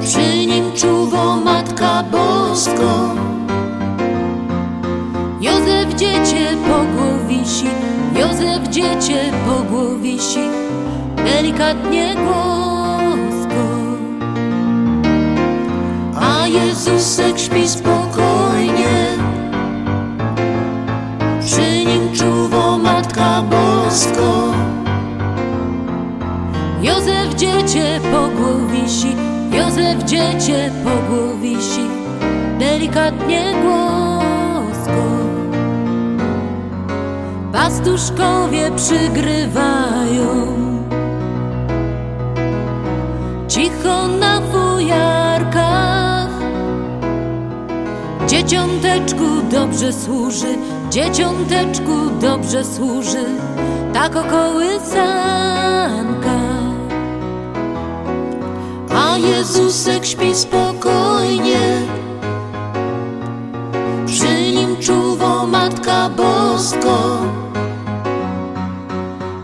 [0.00, 3.14] przy nim czuwa Matka Bosko.
[5.40, 7.66] Józef dziecię po głowisi,
[8.20, 10.40] Józef dziecię po głowisi,
[11.24, 12.71] delikatnie głosko.
[16.82, 19.06] Jezusek śpi spokojnie,
[21.40, 24.52] przy nim czuwa Matka Bosko.
[26.82, 29.16] Józef dziecię po głowisi,
[29.52, 31.86] Józef dziecię po głowisi,
[32.58, 35.02] delikatnie głosko.
[37.52, 40.61] Pastuszkowie przygrywają
[48.92, 50.58] Dzieciąteczku dobrze służy,
[50.90, 53.24] dzieciąteczku dobrze służy,
[53.92, 55.10] tak okołysanka.
[58.94, 61.60] A Jezusek śpi spokojnie,
[64.06, 67.18] przy nim czuwa Matka Bosko.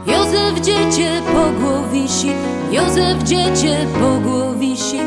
[0.07, 2.31] Józef dziecię po głowisi,
[2.71, 5.01] Józef dziecię po głowisi,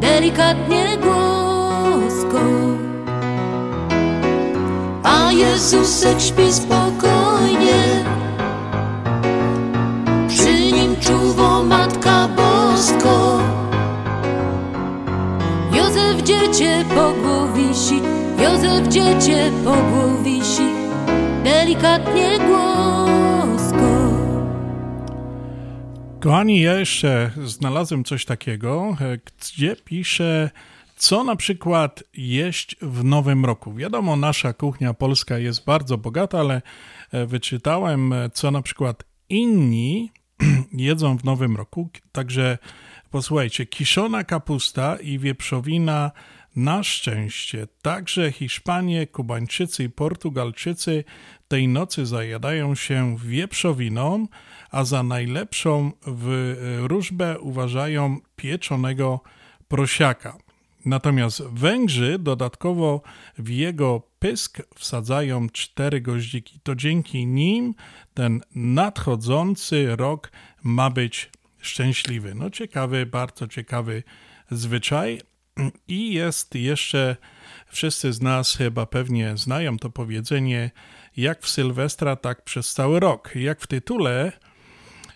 [0.00, 2.38] delikatnie głosko.
[5.38, 8.04] Jezusek śpi spokojnie,
[10.28, 13.40] przy nim czuwa Matka Bosko.
[15.72, 18.00] Józef dziecię po głowisi,
[18.38, 20.68] Józef dziecię po głowisi,
[21.44, 24.12] delikatnie głosko.
[26.20, 30.50] Kochani, ja jeszcze znalazłem coś takiego, e, gdzie pisze,
[31.02, 33.74] co na przykład jeść w nowym roku.
[33.74, 36.62] Wiadomo, nasza kuchnia polska jest bardzo bogata, ale
[37.12, 40.12] e, wyczytałem, e, co na przykład inni
[40.72, 41.88] jedzą w nowym roku.
[42.12, 42.58] Także
[43.10, 46.10] posłuchajcie, kiszona kapusta i wieprzowina
[46.56, 47.66] na szczęście.
[47.82, 51.04] Także Hiszpanie, Kubańczycy i Portugalczycy
[51.48, 54.26] tej nocy zajadają się wieprzowiną,
[54.70, 59.20] a za najlepszą w wróżbę uważają pieczonego
[59.68, 60.41] prosiaka.
[60.84, 63.02] Natomiast Węgrzy dodatkowo
[63.38, 66.60] w jego pysk wsadzają cztery goździki.
[66.62, 67.74] To dzięki nim
[68.14, 70.32] ten nadchodzący rok
[70.62, 71.30] ma być
[71.60, 72.34] szczęśliwy.
[72.34, 74.02] No ciekawy, bardzo ciekawy
[74.50, 75.20] zwyczaj.
[75.88, 77.16] I jest jeszcze,
[77.66, 80.70] wszyscy z nas chyba pewnie znają to powiedzenie,
[81.16, 83.30] jak w Sylwestra, tak przez cały rok.
[83.34, 84.32] Jak w tytule,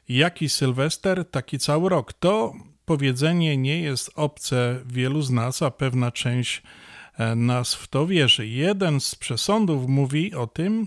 [0.08, 2.12] jaki Sylwester, taki cały rok.
[2.12, 2.52] To
[2.86, 6.62] powiedzenie nie jest obce wielu z nas, a pewna część
[7.18, 8.46] e, nas w to wierzy.
[8.46, 10.86] Jeden z przesądów mówi o tym,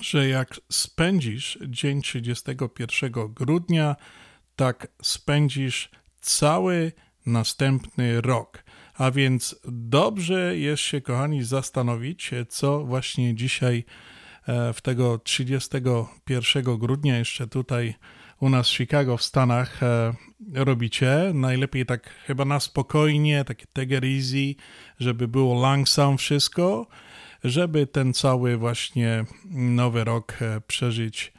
[0.00, 3.96] że jak spędzisz dzień 31 grudnia,
[4.56, 5.90] tak spędzisz
[6.20, 6.92] cały
[7.26, 8.64] następny rok.
[8.94, 13.84] A więc dobrze jest się, kochani, zastanowić, co właśnie dzisiaj
[14.46, 17.94] e, w tego 31 grudnia jeszcze tutaj
[18.40, 20.14] u nas w Chicago w Stanach e,
[20.54, 21.30] robicie.
[21.34, 24.54] Najlepiej tak chyba na spokojnie, takie take easy,
[25.00, 26.86] żeby było langsam wszystko,
[27.44, 31.32] żeby ten cały właśnie nowy rok e, przeżyć,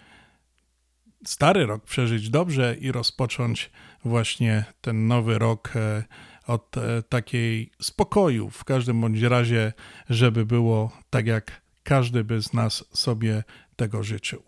[1.26, 3.72] stary rok przeżyć dobrze i rozpocząć
[4.06, 6.04] właśnie ten nowy rok e,
[6.48, 6.76] od
[7.10, 8.50] takiej spokoju.
[8.50, 9.74] W każdym bądź razie,
[10.10, 13.44] żeby było tak jak każdy by z nas sobie
[13.76, 14.44] tego życzył.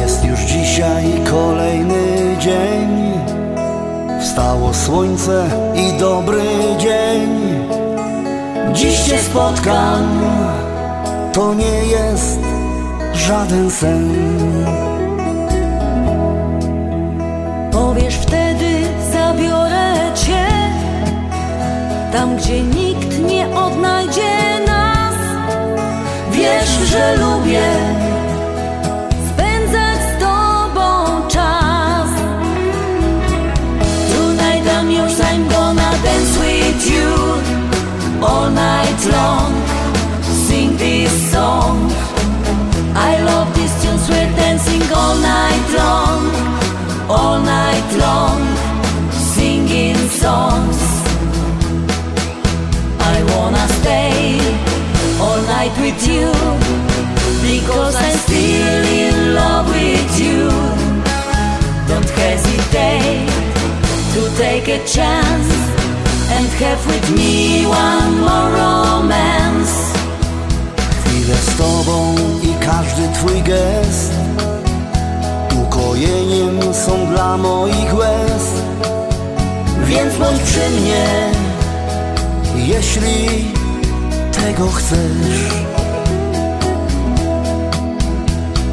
[0.00, 3.12] Jest już dzisiaj kolejny dzień.
[4.20, 6.42] Wstało słońce i dobry
[6.78, 7.28] dzień.
[8.72, 10.20] Dziś cię spotkam,
[11.32, 12.38] to nie jest
[13.14, 14.14] żaden sen.
[17.72, 18.66] Powiesz wtedy,
[19.12, 20.46] zabiorę cię
[22.12, 25.14] tam, gdzie nikt nie odnajdzie nas.
[26.32, 27.62] Wiesz, że lubię
[38.46, 39.52] all night long.
[40.22, 41.90] Sing this song.
[42.94, 46.22] I love these tunes, we're dancing all night long.
[47.08, 48.40] All night long,
[49.34, 50.78] singing songs.
[53.14, 54.38] I wanna stay
[55.24, 56.30] all night with you.
[57.50, 60.42] Because I'm still in love with you.
[61.90, 63.28] Don't hesitate
[64.14, 65.66] to take a chance.
[66.36, 69.74] And have with me one more romance.
[71.00, 74.12] Chwilę z tobą i każdy twój gest.
[75.62, 78.44] Ukojeniem są dla moich łez.
[79.84, 81.06] Więc bądź przy mnie
[82.56, 83.52] Jeśli
[84.32, 85.38] tego chcesz.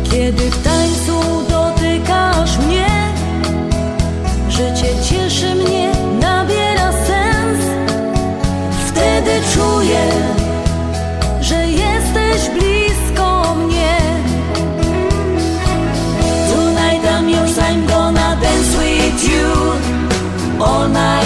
[0.04, 2.88] Kiedy w tańcu dotykasz mnie,
[4.50, 4.93] życie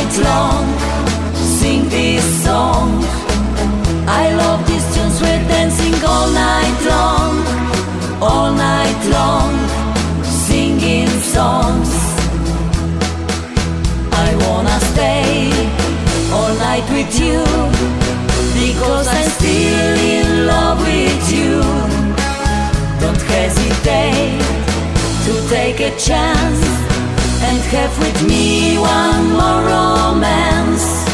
[0.07, 1.35] night long.
[1.35, 3.03] Sing this song.
[4.07, 7.57] I love these tunes, we're dancing all night long
[8.19, 9.53] all night long,
[10.23, 11.91] singing songs.
[14.11, 15.51] I wanna stay
[16.31, 17.43] all night with you
[18.59, 21.61] because I'm still in love with you.
[23.01, 24.41] Don't hesitate
[25.25, 26.96] to take a chance
[27.49, 31.06] and have with me one more romance.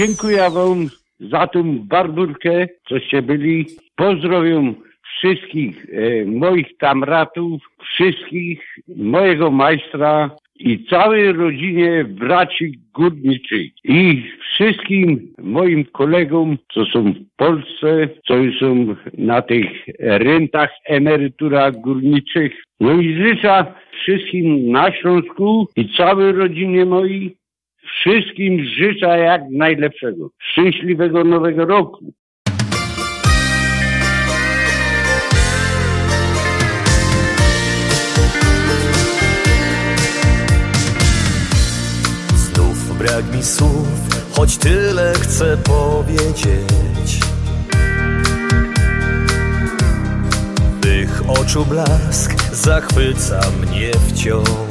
[0.00, 0.88] Dziękuję Wam
[1.20, 3.66] za tą barburkę, coście byli.
[3.96, 14.24] Pozdrowiam wszystkich e, moich kamratów, wszystkich mojego majstra i całej rodzinie braci górniczych i
[14.54, 19.66] wszystkim moim kolegom, co są w Polsce, co są na tych
[19.98, 22.52] rentach, emeryturach górniczych.
[22.80, 23.64] No i życzę
[24.02, 27.39] wszystkim na Śląsku i całej rodzinie mojej
[27.98, 30.30] Wszystkim życzę jak najlepszego.
[30.38, 32.12] Szczęśliwego nowego roku.
[42.34, 43.88] Znów brak mi słów,
[44.36, 47.20] choć tyle chcę powiedzieć.
[50.80, 54.69] Tych oczu blask zachwyca mnie wciąż.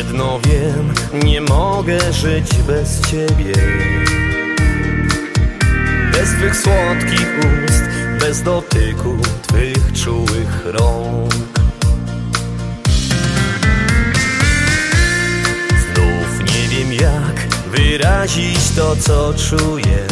[0.00, 0.94] Jedno wiem,
[1.24, 3.52] nie mogę żyć bez ciebie.
[6.12, 7.82] Bez twych słodkich ust,
[8.20, 9.16] bez dotyku
[9.48, 11.34] twych czułych rąk.
[15.68, 20.06] Znów nie wiem jak wyrazić to, co czuję.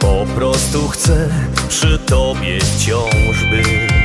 [0.00, 1.28] Po prostu chcę
[1.68, 3.97] przy tobie wciąż być.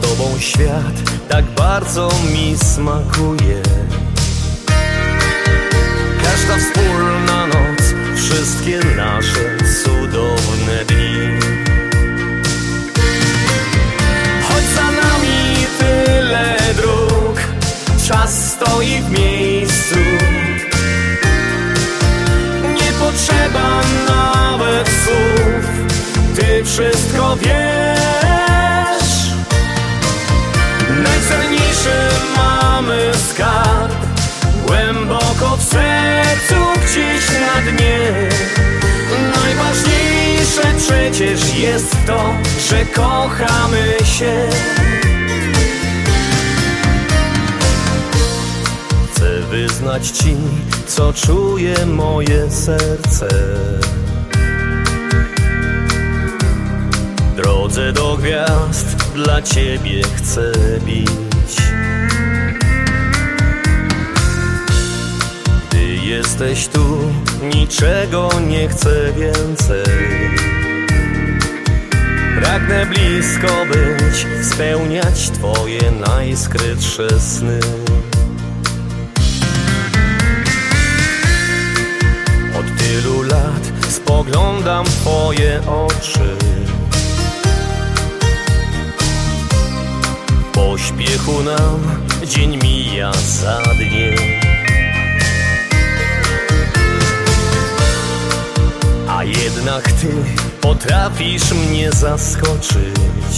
[0.00, 3.62] Tobą świat tak bardzo mi smakuje.
[6.22, 11.38] Każda wspólna noc, wszystkie nasze cudowne dni.
[14.48, 17.40] Choć za nami tyle dróg,
[18.08, 19.98] czas stoi w miejscu.
[22.74, 25.66] Nie potrzeba nawet słów,
[26.36, 28.29] ty wszystko wiesz.
[31.02, 31.98] Najcenniejszy
[32.36, 33.92] mamy skarb.
[34.66, 36.54] Głęboko w sercu
[36.84, 38.28] gdzieś na dnie.
[39.44, 42.34] Najważniejsze przecież jest to,
[42.68, 44.48] że kochamy się.
[49.12, 50.36] Chcę wyznać Ci,
[50.86, 53.28] co czuje moje serce.
[57.42, 60.52] Drodze do gwiazd dla Ciebie chcę
[60.86, 61.56] bić.
[65.68, 66.98] Gdy jesteś tu,
[67.54, 69.84] niczego nie chcę więcej.
[72.40, 77.60] Pragnę blisko być, spełniać Twoje najskrytsze sny.
[82.58, 86.36] Od tylu lat spoglądam w Twoje oczy
[90.60, 91.80] pośpiechu nam
[92.26, 94.16] dzień mija za dniem
[99.08, 100.08] A jednak Ty
[100.60, 103.36] potrafisz mnie zaskoczyć.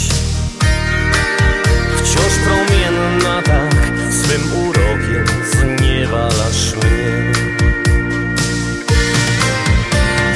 [1.97, 3.75] Wciąż promienna tak
[4.13, 7.33] swym urokiem zniewalasz mnie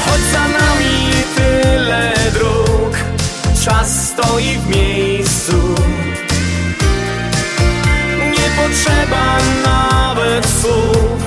[0.07, 2.97] Choć za nami tyle dróg
[3.65, 4.76] Czas stoi w miejscu
[8.87, 11.23] Nie potrzeba nawet słów.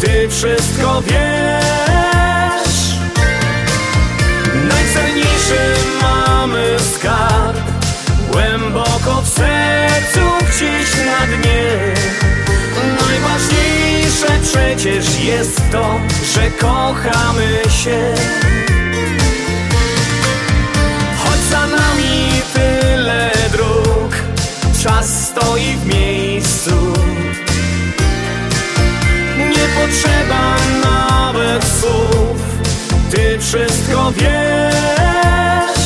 [0.00, 2.74] Ty wszystko wiesz.
[4.68, 5.60] Najcenniejszy
[6.02, 7.60] mamy skarb.
[8.32, 11.94] Głęboko w sercu gdzieś na dnie.
[13.00, 16.00] Najważniejsze przecież jest to,
[16.34, 18.14] że kochamy się.
[21.24, 23.94] Choć za nami tyle dróg
[24.82, 26.03] Czas stoi w miejscu
[29.84, 32.36] potrzeba nawet słów.
[33.10, 35.84] Ty wszystko wiesz.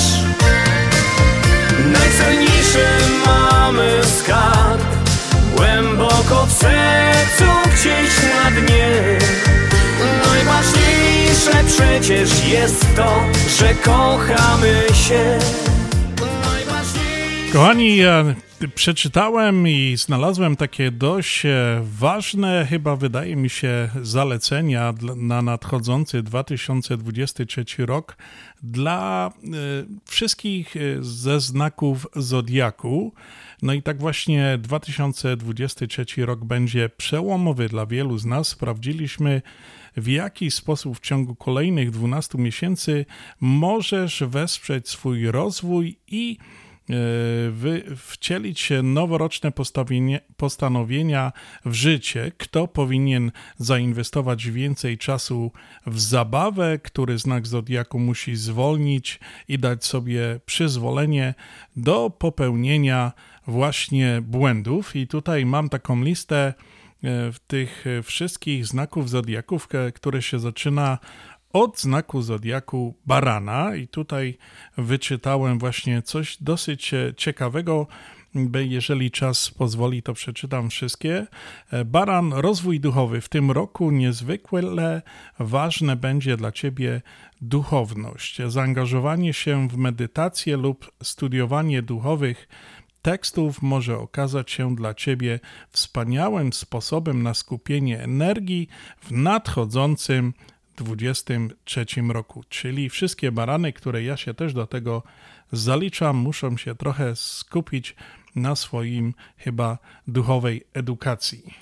[1.93, 2.87] Najcenniejszy
[3.27, 4.83] mamy skarb.
[5.57, 8.91] Głęboko w sercu gdzieś na dnie.
[10.27, 13.23] Najważniejsze przecież jest to,
[13.59, 15.39] że kochamy się.
[17.53, 17.97] Kochani,
[18.75, 27.65] przeczytałem i znalazłem takie dość e, ważne, chyba wydaje mi się, zalecenia na nadchodzący 2023
[27.79, 28.17] rok
[28.63, 29.49] dla e,
[30.05, 33.13] wszystkich e, ze znaków Zodiaku.
[33.63, 38.49] No i tak właśnie 2023 rok będzie przełomowy dla wielu z nas.
[38.49, 39.43] Sprawdziliśmy,
[39.97, 43.07] w jaki sposób w ciągu kolejnych 12 miesięcy
[43.41, 46.39] możesz wesprzeć swój rozwój i
[47.51, 49.53] wy, wcielić noworoczne
[50.37, 51.33] postanowienia
[51.65, 55.53] w życie, kto powinien zainwestować więcej czasu
[55.87, 61.35] w zabawę, który znak zodiaku musi zwolnić i dać sobie przyzwolenie
[61.77, 63.13] do popełnienia
[63.47, 64.97] właśnie błędów.
[64.97, 66.55] I tutaj mam taką listę
[67.47, 70.99] tych wszystkich znaków zodiaków, które się zaczyna
[71.63, 74.39] od znaku zodiaku barana i tutaj
[74.77, 77.87] wyczytałem właśnie coś dosyć ciekawego.
[78.55, 81.27] Jeżeli czas pozwoli, to przeczytam wszystkie.
[81.87, 83.21] Baran, rozwój duchowy.
[83.21, 85.03] W tym roku niezwykle
[85.39, 87.03] ważne będzie dla Ciebie
[87.41, 88.39] duchowność.
[88.47, 92.49] Zaangażowanie się w medytację lub studiowanie duchowych
[93.03, 95.41] tekstów może okazać się dla Ciebie
[95.71, 98.69] wspaniałym sposobem na skupienie energii
[99.01, 100.35] w nadchodzącym
[100.85, 102.45] 2023 roku.
[102.49, 105.03] Czyli wszystkie barany, które ja się też do tego
[105.53, 107.97] zaliczam, muszą się trochę skupić
[108.37, 111.55] na swoim chyba duchowej edukacji.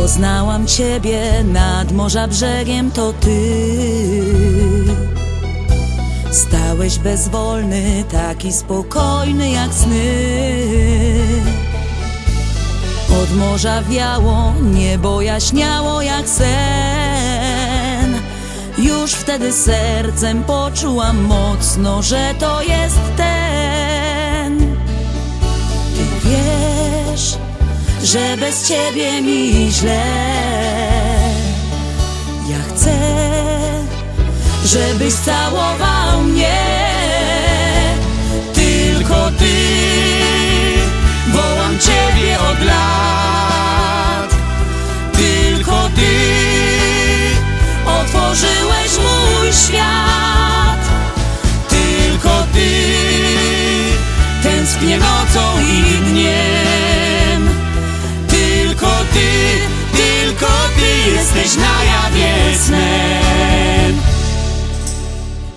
[0.00, 3.64] Poznałam Ciebie nad morza brzegiem, to Ty.
[6.30, 10.14] Stałeś bezwolny, taki spokojny jak sny.
[13.22, 18.14] Od morza wiało, niebo jaśniało jak sen.
[18.78, 24.58] Już wtedy sercem poczułam mocno, że to jest ten.
[25.96, 26.61] Ty wiesz,
[28.02, 30.04] że bez ciebie mi źle.
[32.50, 32.98] Ja chcę,
[34.64, 36.62] żebyś całował mnie.
[38.54, 39.54] Tylko ty,
[41.32, 44.36] wołam ciebie od lat.
[45.12, 46.12] Tylko ty,
[47.86, 50.80] otworzyłeś mój świat.
[51.68, 52.70] Tylko ty,
[54.42, 56.71] tęsknię nocą i dniem.
[60.32, 64.00] tylko Ty jesteś na jawie snem.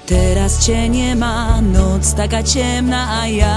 [0.05, 3.55] Teraz Cię nie ma, noc taka ciemna, a ja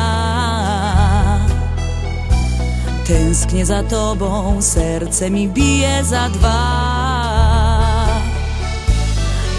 [3.06, 6.58] Tęsknię za Tobą, serce mi bije za dwa.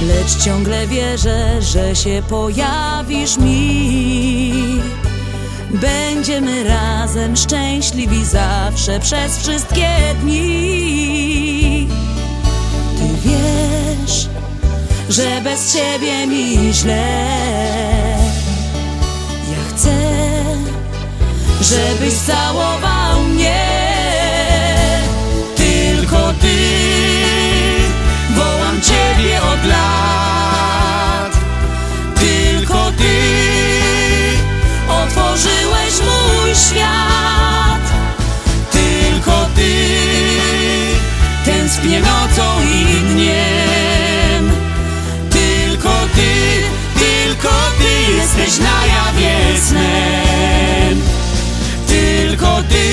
[0.02, 4.99] Lecz ciągle wierzę, że się pojawisz mi.
[5.70, 9.90] Będziemy razem szczęśliwi zawsze przez wszystkie
[10.22, 11.88] dni.
[12.98, 14.28] Ty wiesz,
[15.10, 17.08] że bez ciebie mi źle.
[19.52, 19.98] Ja chcę,
[21.62, 23.66] żebyś całował mnie.
[25.56, 26.58] Tylko ty,
[28.36, 30.29] wołam ciebie od lat.
[36.50, 37.86] Mój świat.
[38.72, 39.72] Tylko ty
[41.46, 44.52] tęsknię nocą i dniem.
[45.30, 46.64] Tylko ty,
[47.00, 47.50] tylko
[47.80, 51.02] ty jesteś na jawie snem.
[51.88, 52.88] Tylko ty,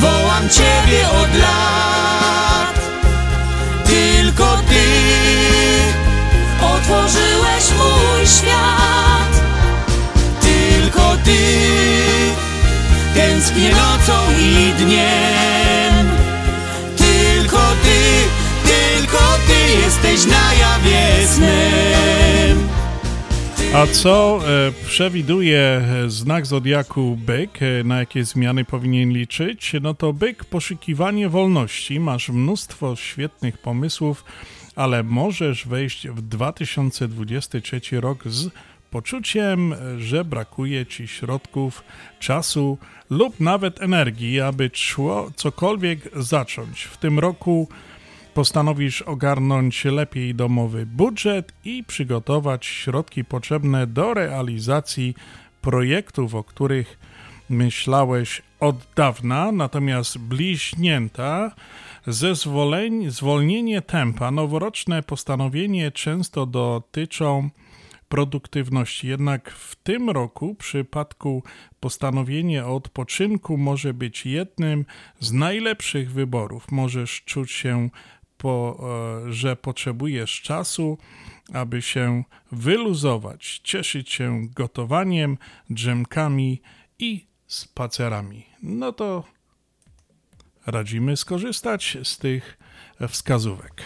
[0.00, 2.80] wołam ciebie od lat.
[3.84, 4.84] Tylko ty
[6.62, 8.77] otworzyłeś mój świat.
[13.38, 16.06] Tęsknię nocą i dniem.
[16.96, 18.00] Tylko ty,
[18.68, 22.68] tylko ty jesteś na jawie snem.
[23.74, 29.72] A co e, przewiduje e, znak zodiaku byk, e, na jakie zmiany powinien liczyć?
[29.80, 32.00] No to byk, poszukiwanie wolności.
[32.00, 34.24] Masz mnóstwo świetnych pomysłów,
[34.76, 38.48] ale możesz wejść w 2023 rok z
[38.90, 41.84] poczuciem, że brakuje ci środków,
[42.20, 42.78] czasu
[43.10, 46.82] lub nawet energii, aby szło cokolwiek zacząć.
[46.82, 47.68] W tym roku
[48.34, 55.14] postanowisz ogarnąć lepiej domowy budżet i przygotować środki potrzebne do realizacji
[55.60, 56.98] projektów, o których
[57.50, 61.52] myślałeś od dawna, natomiast bliźnięta,
[62.06, 67.50] zezwoleń, zwolnienie tempa, noworoczne postanowienie często dotyczą
[68.08, 69.08] produktywności.
[69.08, 71.42] Jednak w tym roku, w przypadku
[71.80, 74.84] postanowienie o odpoczynku może być jednym
[75.20, 76.70] z najlepszych wyborów.
[76.70, 77.90] Możesz czuć się,
[78.38, 78.78] po,
[79.26, 80.98] e, że potrzebujesz czasu,
[81.52, 85.38] aby się wyluzować, cieszyć się gotowaniem,
[85.70, 86.62] drzemkami
[86.98, 88.46] i spacerami.
[88.62, 89.24] No to
[90.66, 92.58] radzimy skorzystać z tych
[93.08, 93.82] wskazówek.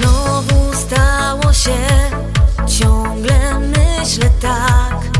[0.00, 1.78] Znowu stało się,
[2.66, 5.19] ciągle myślę tak.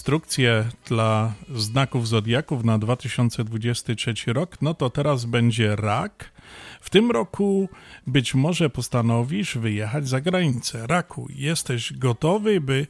[0.00, 6.32] Instrukcje dla znaków zodiaków na 2023 rok, no to teraz będzie rak.
[6.80, 7.68] W tym roku
[8.06, 10.86] być może postanowisz wyjechać za granicę.
[10.86, 12.86] Raku, jesteś gotowy, by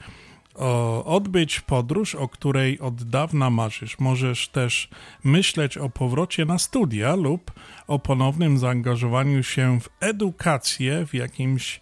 [1.04, 3.98] odbyć podróż, o której od dawna marzysz.
[3.98, 4.88] Możesz też
[5.24, 7.50] myśleć o powrocie na studia lub
[7.86, 11.80] o ponownym zaangażowaniu się w edukację w jakimś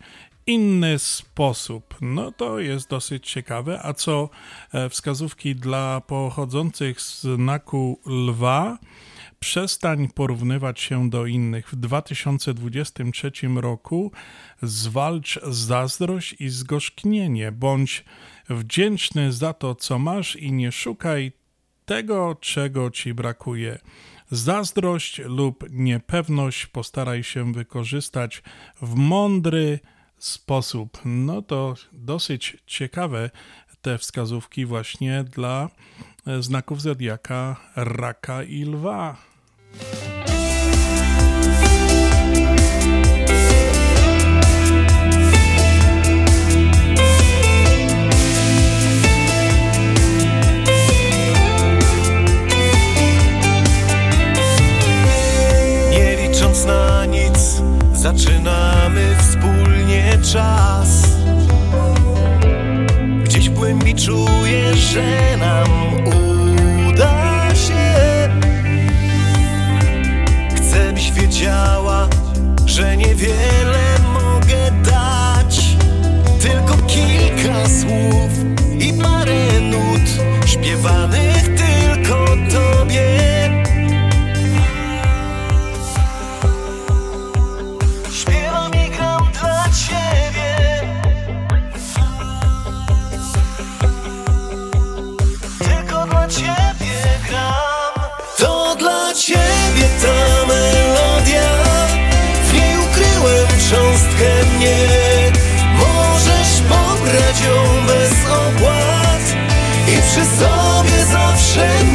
[0.49, 1.95] inny sposób.
[2.01, 3.81] No to jest dosyć ciekawe.
[3.83, 4.31] A co
[4.73, 8.79] e, wskazówki dla pochodzących z znaku lwa?
[9.41, 11.69] Przestań porównywać się do innych.
[11.69, 14.13] W 2023 roku
[14.63, 17.53] zwalcz zazdrość i zgorzknienie.
[17.53, 18.05] Bądź
[18.51, 21.33] wdzięczny za to, co masz i nie szukaj
[21.85, 23.79] tego, czego ci brakuje.
[24.31, 28.43] Zazdrość lub niepewność postaraj się wykorzystać
[28.83, 29.98] w mądry sposób.
[31.05, 33.31] No to dosyć ciekawe
[33.83, 35.69] te wskazówki właśnie dla
[36.27, 39.17] e, znaków zodiaka raka i lwa.
[55.91, 57.63] Nie licząc na nic,
[57.93, 59.17] zaczynamy
[60.21, 61.03] czas.
[63.25, 65.69] Gdzieś w głębi czuję, że nam
[66.89, 68.29] uda się.
[70.57, 72.09] Chcę, byś wiedziała,
[72.67, 75.77] że niewiele mogę dać.
[76.41, 78.38] Tylko kilka słów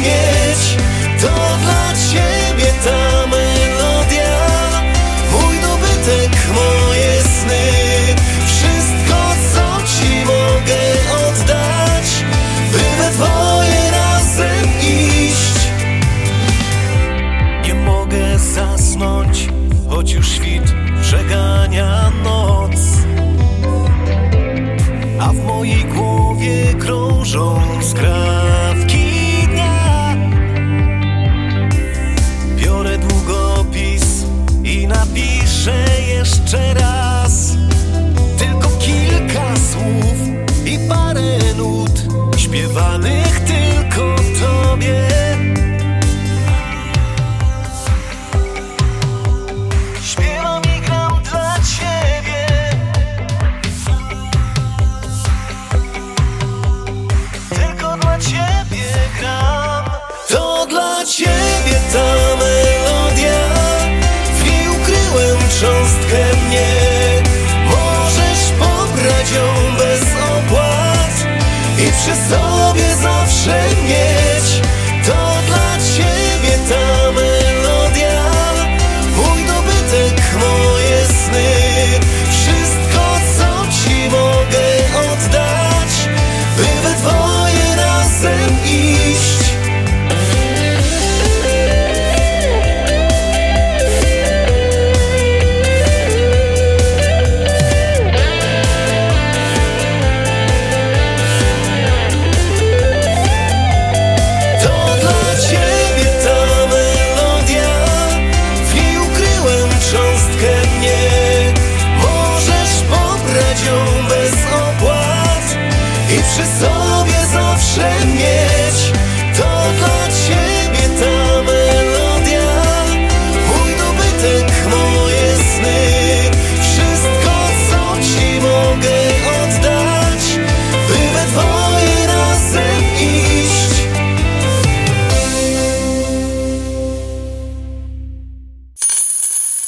[0.04, 0.43] zawsze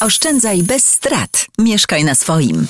[0.07, 1.47] Oszczędzaj bez strat.
[1.59, 2.67] Mieszkaj na swoim.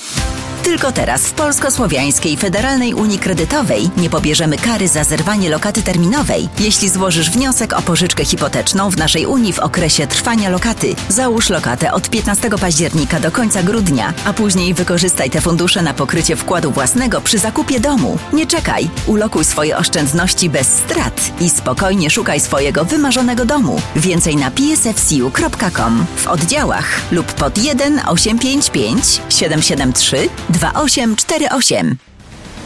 [0.67, 6.89] Tylko teraz w Polsko-Słowiańskiej Federalnej Unii Kredytowej nie pobierzemy kary za zerwanie lokaty terminowej, jeśli
[6.89, 10.95] złożysz wniosek o pożyczkę hipoteczną w naszej Unii w okresie trwania lokaty.
[11.09, 16.37] Załóż lokatę od 15 października do końca grudnia, a później wykorzystaj te fundusze na pokrycie
[16.37, 18.19] wkładu własnego przy zakupie domu.
[18.33, 23.81] Nie czekaj, ulokuj swoje oszczędności bez strat i spokojnie szukaj swojego wymarzonego domu.
[23.97, 31.97] Więcej na psfcu.com w oddziałach lub pod 1 855 773 2848.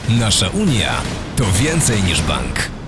[0.08, 0.92] Nasza Unia
[1.36, 2.79] to więcej niż bank.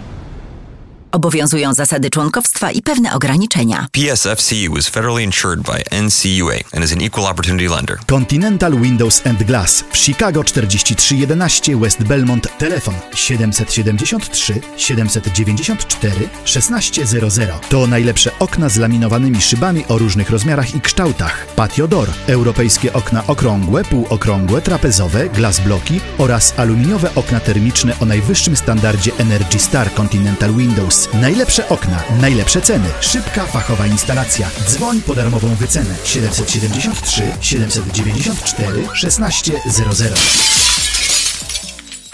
[1.12, 3.86] Obowiązują zasady członkowstwa i pewne ograniczenia.
[3.92, 7.98] PSFCU is federally insured by NCUA and is an equal opportunity lender.
[8.06, 12.58] Continental Windows and Glass w Chicago 4311 West Belmont.
[12.58, 17.68] Telefon 773 794 1600.
[17.68, 21.46] To najlepsze okna z laminowanymi szybami o różnych rozmiarach i kształtach.
[21.56, 28.56] Patio Door, europejskie okna okrągłe, półokrągłe, trapezowe, glass bloki oraz aluminiowe okna termiczne o najwyższym
[28.56, 31.01] standardzie Energy Star Continental Windows.
[31.14, 34.50] Najlepsze okna, najlepsze ceny, szybka, fachowa instalacja.
[34.66, 40.20] Dzwoń po darmową wycenę 773 794 1600.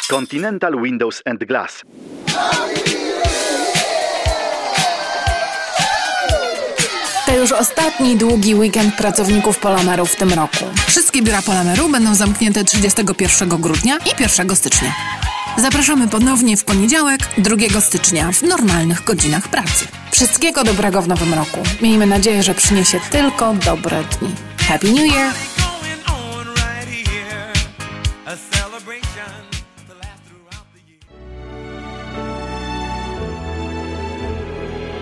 [0.09, 1.83] Continental Windows and Glass.
[7.27, 10.65] To już ostatni długi weekend pracowników Polameru w tym roku.
[10.87, 14.95] Wszystkie biura Polameru będą zamknięte 31 grudnia i 1 stycznia.
[15.59, 19.87] Zapraszamy ponownie w poniedziałek, 2 stycznia, w normalnych godzinach pracy.
[20.11, 21.59] Wszystkiego dobrego w nowym roku.
[21.83, 24.35] Miejmy nadzieję, że przyniesie tylko dobre dni.
[24.69, 25.33] Happy New Year!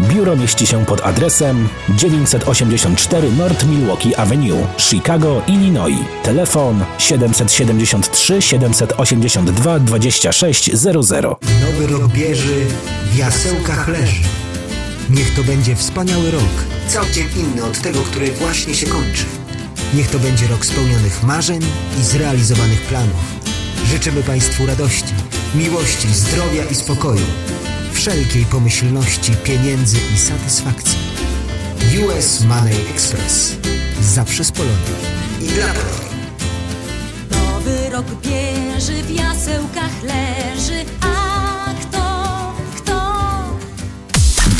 [0.00, 5.98] Biuro mieści się pod adresem 984 North Milwaukee Avenue, Chicago, Illinois.
[6.22, 11.24] Telefon 773 782 2600.
[11.60, 12.54] Nowy rok bierze,
[13.12, 14.22] w jasełkach leży.
[15.10, 19.24] Niech to będzie wspaniały rok, całkiem inny od tego, który właśnie się kończy.
[19.94, 21.60] Niech to będzie rok spełnionych marzeń
[22.00, 23.38] i zrealizowanych planów.
[23.86, 25.14] Życzymy Państwu radości,
[25.54, 27.26] miłości, zdrowia i spokoju,
[27.92, 30.98] wszelkiej pomyślności, pieniędzy i satysfakcji.
[32.04, 33.56] US Money Express.
[34.00, 34.76] Zawsze z Polonią.
[35.40, 36.18] I dla Polonii.
[37.30, 43.14] Nowy rok bierze, w jasełkach leży, a kto, kto?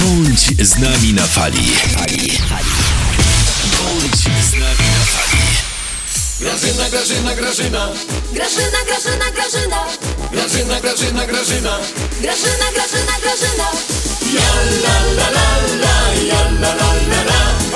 [0.00, 1.72] Bądź z nami na fali.
[3.78, 5.67] Bądź z nami na fali.
[6.40, 7.88] Grażyna, Grażyna, Grażyna.
[8.32, 9.80] Grażyna, Grażyna, Grażyna.
[10.32, 11.78] Grażyna, Grażyna, Grażyna.
[12.20, 13.68] Grażyna, Grażyna, Grażyna.
[14.34, 14.50] Ja
[14.84, 15.46] la la la
[15.82, 15.94] la,
[16.30, 17.67] ja la la la la.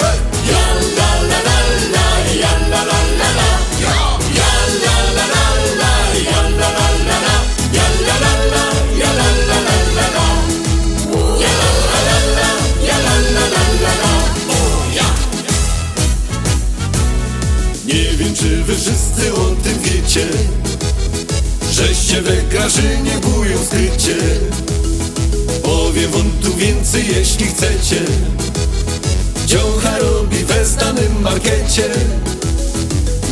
[22.62, 24.16] Grażynie bują skrycie.
[25.62, 28.00] Powiem wam tu więcej, jeśli chcecie.
[29.46, 31.90] Dziołcha robi we znanym markecie.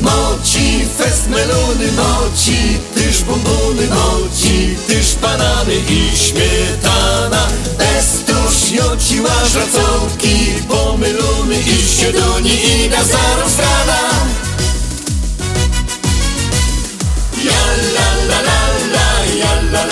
[0.03, 7.47] Moci, fest melony, moci, tyż bombony, moci, tyż banany i śmietana.
[7.99, 10.37] Estuż, joci, łaż, racołki,
[10.69, 14.11] pomylony i siedoni i na zarą strana.
[19.73, 19.91] Tak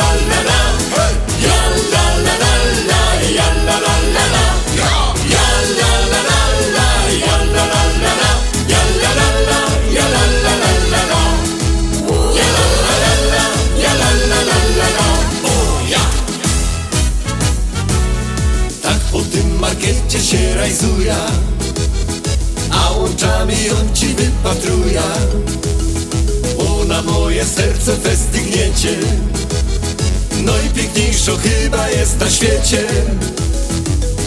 [19.60, 21.14] markecie się rajzuje,
[22.70, 25.02] a łączami on ci wypatruje.
[26.58, 28.96] Bo na moje serce westygniecie
[30.52, 32.86] Najpiękniejszo chyba jest na świecie.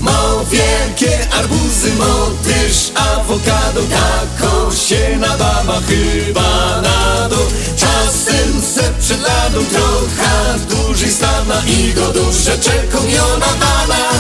[0.02, 3.82] Mo wielkie arbuzy, motyż, awokado.
[3.90, 7.46] Tako się nababa chyba na dół
[7.78, 14.12] Czasem se przed ladą trochę dłużej stana I go duże czerkomiona bana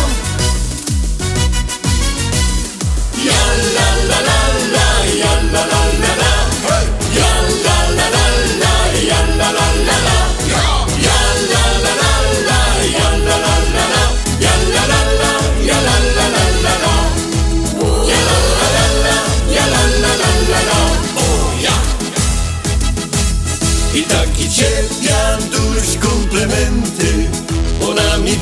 [3.25, 4.00] Ja la la la la,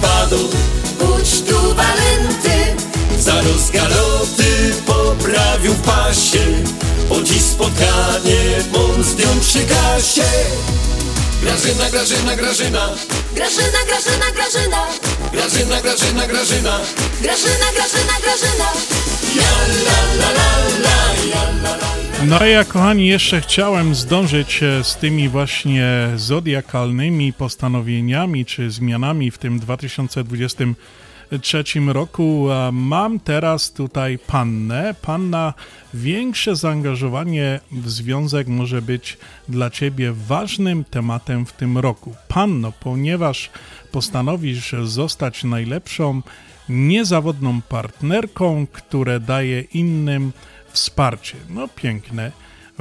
[0.01, 0.49] Padł
[0.99, 2.75] Budź tu walenty.
[3.19, 6.39] Za rozgaloty poprawił w pasie.
[7.09, 8.39] Po dziś spotkanie
[8.73, 10.29] on z nią przy kasie.
[11.41, 12.89] Grażyna, Grażyna, Grażyna.
[13.35, 14.87] Grażyna, Grażyna, Grażyna.
[15.31, 16.79] Grażyna, Grażyna, Grażyna.
[17.21, 18.69] Grażyna, Grażyna, Grażyna.
[19.35, 19.51] Ja
[19.85, 20.49] la la la
[20.83, 20.97] la,
[21.31, 28.45] ja la la No ja, kochani, jeszcze chciałem zdążyć e, z tymi właśnie zodiakalnymi postanowieniami
[28.45, 32.47] czy zmianami w tym 2023 roku.
[32.71, 34.95] Mam teraz tutaj pannę.
[35.01, 35.53] Panna,
[35.93, 39.17] większe zaangażowanie w związek może być
[39.49, 42.15] dla ciebie ważnym tematem w tym roku.
[42.27, 43.49] Panno, ponieważ
[43.91, 46.21] postanowisz zostać najlepszą,
[46.69, 50.31] niezawodną partnerką, które daje innym
[50.73, 51.37] wsparcie.
[51.49, 52.31] No piękne.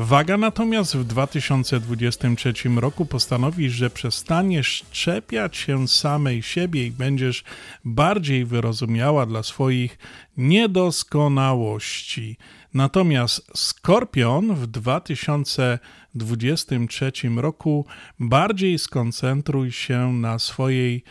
[0.01, 7.45] Waga natomiast w 2023 roku postanowisz, że przestaniesz czepiać się samej siebie i będziesz
[7.85, 9.99] bardziej wyrozumiała dla swoich
[10.37, 12.37] niedoskonałości.
[12.75, 17.87] Natomiast Skorpion w 2023 roku
[18.21, 21.05] bardziej skoncentruj się na swojej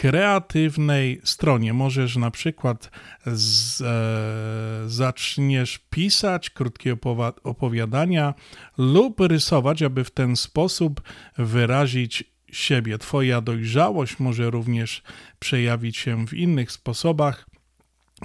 [0.00, 1.72] kreatywnej stronie.
[1.72, 2.90] Możesz na przykład
[3.26, 6.96] z, e, zaczniesz pisać krótkie
[7.44, 8.34] opowiadania
[8.78, 11.00] lub rysować, aby w ten sposób
[11.38, 12.98] wyrazić siebie.
[12.98, 15.02] Twoja dojrzałość może również
[15.38, 17.46] przejawić się w innych sposobach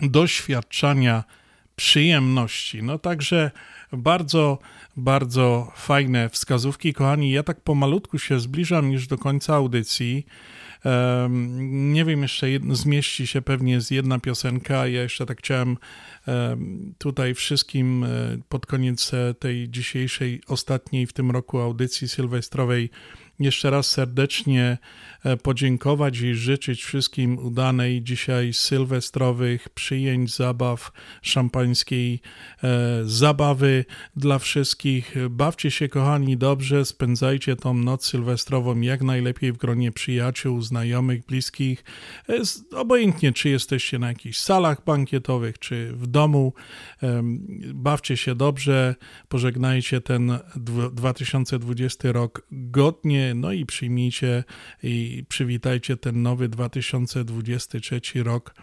[0.02, 1.24] doświadczania
[1.76, 2.84] przyjemności.
[2.84, 3.52] No także
[3.92, 4.60] bardzo,
[4.98, 7.32] bardzo fajne wskazówki, kochani.
[7.32, 10.26] Ja tak pomalutku się zbliżam już do końca audycji.
[11.60, 14.88] Nie wiem, jeszcze zmieści się pewnie z jedna piosenka.
[14.88, 15.78] Ja jeszcze tak chciałem
[16.98, 22.90] tutaj wszystkim um, pod koniec e, tej dzisiejszej, ostatniej w tym roku audycji sylwestrowej
[23.40, 24.78] jeszcze raz serdecznie
[25.24, 30.92] e, podziękować i życzyć wszystkim udanej dzisiaj sylwestrowych przyjęć, zabaw,
[31.22, 32.22] szampańskiej
[32.64, 33.86] e, zabawy
[34.16, 35.16] dla wszystkich.
[35.30, 41.84] Bawcie się, kochani, dobrze, spędzajcie tą noc sylwestrową jak najlepiej w gronie przyjaciół, znajomych, bliskich.
[42.30, 42.34] E,
[42.78, 46.54] obojętnie, czy jesteście na jakichś salach bankietowych, czy w domu.
[47.74, 48.96] Bawcie się dobrze,
[49.28, 54.44] pożegnajcie ten dw- 2020 rok godnie, no i przyjmijcie
[54.84, 58.56] i przywitajcie ten nowy 2023 rok.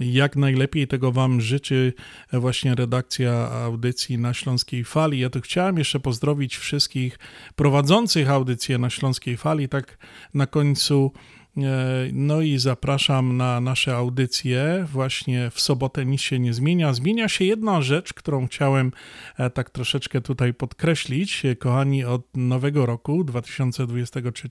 [0.00, 1.92] Jak najlepiej tego Wam życzy
[2.32, 5.18] właśnie redakcja audycji na Śląskiej Fali.
[5.18, 7.18] Ja tu chciałem jeszcze pozdrowić wszystkich
[7.56, 9.98] prowadzących audycję na Śląskiej Fali, tak
[10.34, 11.12] na końcu.
[11.56, 11.62] E,
[12.12, 14.86] No i zapraszam na nasze audycje.
[14.92, 16.92] Właśnie w sobotę nic się nie zmienia.
[16.92, 18.92] Zmienia się jedna rzecz, którą chciałem
[19.38, 21.44] e, tak troszeczkę tutaj podkreślić.
[21.44, 24.48] E, Kochani, od nowego roku 2023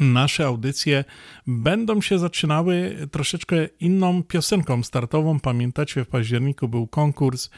[0.00, 1.04] nasze audycje
[1.46, 5.40] będą się zaczynały troszeczkę inną piosenką startową.
[5.40, 7.50] Pamiętacie, w październiku był konkurs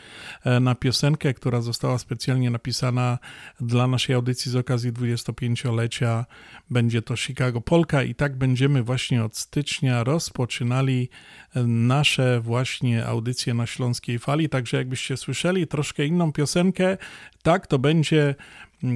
[0.44, 3.18] e, na piosenkę, która została specjalnie napisana
[3.60, 6.24] dla naszej audycji z okazji 25-lecia.
[6.70, 11.08] Będzie to Chicago Polka i tak będziemy właśnie od stycznia rozpoczynali
[11.54, 14.48] e, nasze właśnie audycje na Śląskiej Fali.
[14.48, 16.96] Także jakbyście słyszeli troszkę inną piosenkę,
[17.42, 18.34] tak, to będzie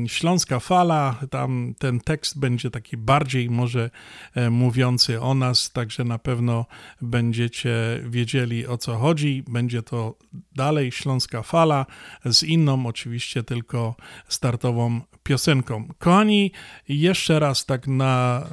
[0.06, 3.90] Śląska Fala, tam ten tekst będzie taki bardziej może
[4.34, 6.66] e, mówiący o nas, także na pewno
[7.02, 9.44] będziecie wiedzieli o co chodzi.
[9.48, 10.14] Będzie to
[10.52, 11.86] dalej Śląska Fala
[12.24, 13.96] z inną oczywiście tylko
[14.28, 15.88] startową piosenką.
[15.98, 16.52] Kochani,
[16.88, 18.46] jeszcze raz tak na,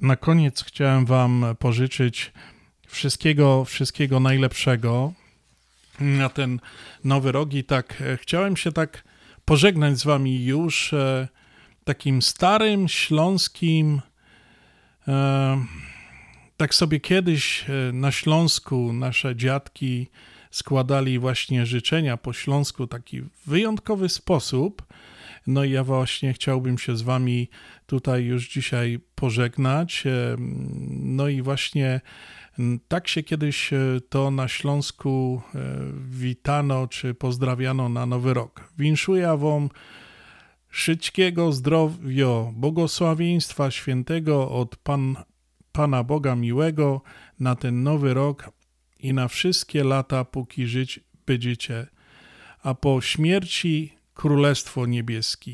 [0.00, 2.32] na koniec chciałem wam pożyczyć
[2.86, 5.12] wszystkiego, wszystkiego najlepszego
[6.00, 6.60] na ten
[7.04, 9.05] nowy rok i tak e, chciałem się tak
[9.46, 11.28] pożegnać z wami już e,
[11.84, 14.00] takim starym śląskim
[15.08, 15.64] e,
[16.56, 20.06] tak sobie kiedyś e, na Śląsku nasze dziadki
[20.50, 24.82] składali właśnie życzenia po śląsku taki wyjątkowy sposób.
[25.46, 27.48] No i ja właśnie chciałbym się z wami
[27.86, 30.04] tutaj już dzisiaj pożegnać.
[30.88, 32.00] No i właśnie
[32.88, 33.78] Tak się kiedyś e,
[34.08, 35.58] to na Śląsku e,
[36.10, 38.72] witano czy pozdrawiano na Nowy Rok.
[38.78, 39.68] Winszuję wam
[40.68, 45.16] wszystkiego zdrowia, błogosławieństwa świętego od Pan,
[45.72, 47.02] Pana Boga miłego
[47.40, 48.50] na ten nowy rok
[48.98, 51.86] i na wszystkie lata, póki żyć będziecie,
[52.62, 55.52] a po śmierci Królestwo Niebieskie.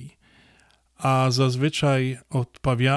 [0.99, 2.19] A zazwyczaj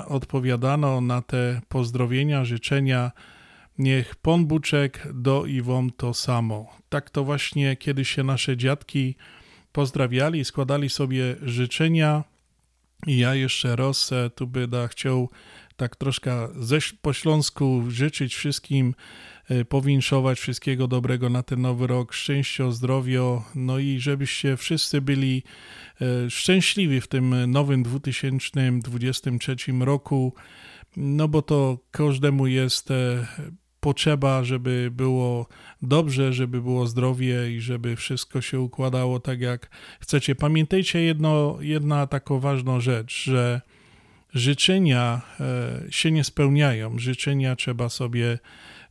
[0.08, 3.12] odpowiadano na te pozdrowienia, życzenia
[3.78, 6.68] Niech Pan Buczek do i wam to samo.
[6.90, 9.16] Tak to właśnie kiedyś się nasze dziadki
[9.72, 12.24] pozdrawiali, składali sobie życzenia.
[13.08, 15.30] I ja jeszcze raz e, tu będę chciał
[15.78, 18.96] tak troszkę ze, po śląsku życzyć wszystkim,
[19.50, 23.22] e, powinszować wszystkiego dobrego na ten nowy rok, szczęścia, zdrowia,
[23.56, 25.44] no i żebyście wszyscy byli
[26.02, 30.34] e, szczęśliwi w tym nowym 2023 roku,
[30.98, 32.90] no bo to każdemu jest
[33.86, 35.48] potrzeba, żeby było
[35.82, 40.36] dobrze, żeby było zdrowie i żeby wszystko się układało tak, jak chcecie.
[40.36, 43.62] Pamiętajcie jedno, jedna taką ważną rzecz, że
[44.34, 47.00] życzenia e, się nie spełniają.
[47.00, 48.40] Życzenia trzeba sobie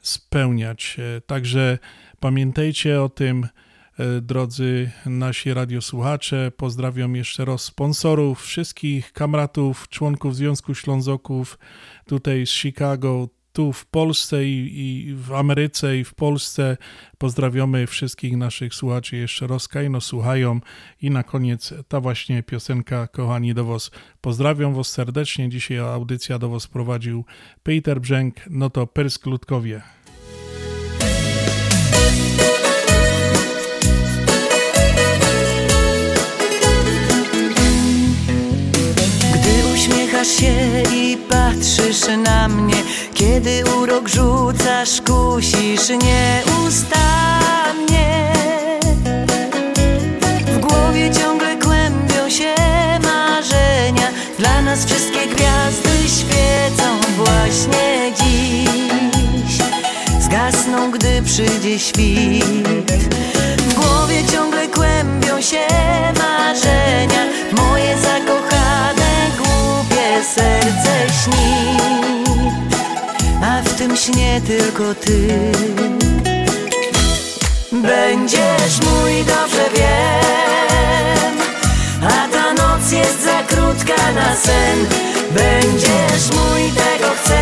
[0.00, 0.96] spełniać.
[0.98, 1.78] E, także
[2.20, 3.48] pamiętajcie o tym,
[3.98, 6.52] e, drodzy nasi radiosłuchacze.
[6.56, 11.58] Pozdrawiam jeszcze raz sponsorów, wszystkich kamratów, członków Związku Ślązoków
[12.06, 16.76] tutaj z Chicago, tu w Polsce i, i, w Ameryce i w Polsce.
[17.18, 20.60] Pozdrawiamy wszystkich naszych słuchaczy jeszcze raz, no słuchają
[21.02, 23.90] i na koniec ta właśnie piosenka, kochani do was.
[24.20, 27.24] Pozdrawiam was serdecznie, dzisiaj audycja do was prowadził
[27.62, 29.82] Peter Brzęk, no to Pyrsk Ludkowie.
[39.74, 42.82] uśmiechasz się i patrzysz na mnie
[43.14, 46.72] Kiedy urok rzucasz, kusisz nieustannie.
[50.46, 52.54] W głowie ciągle kłębią się
[53.02, 54.08] marzenia.
[54.38, 59.58] Dla nas wszystkie gwiazdy świecą właśnie dziś.
[60.20, 62.92] Zgasną, gdy przyjdzie świt.
[63.58, 65.66] W głowie ciągle kłębią się
[66.18, 67.24] marzenia
[73.94, 75.28] Tym śnie tylko ty.
[77.72, 81.38] Będziesz mój, dobrze wiem.
[82.02, 84.86] A ta noc jest za krótka na sen.
[85.30, 87.38] Będziesz mój, tego chcę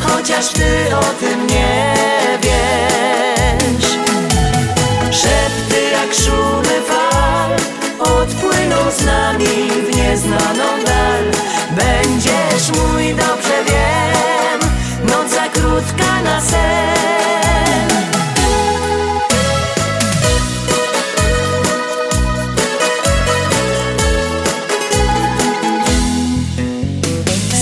[0.00, 1.94] Chociaż ty o tym nie
[2.42, 3.90] wiesz.
[5.10, 7.50] Szepty jak szumy fal
[7.98, 11.24] Odpłyną z nami w nieznaną dal.
[11.70, 14.35] Będziesz mój, dobrze wiem
[15.76, 16.56] Krótka na sen.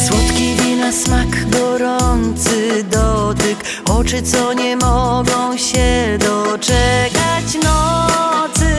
[0.07, 3.59] Słodki wina smak, gorący dotyk.
[3.91, 8.75] Oczy, co nie mogą się doczekać nocy.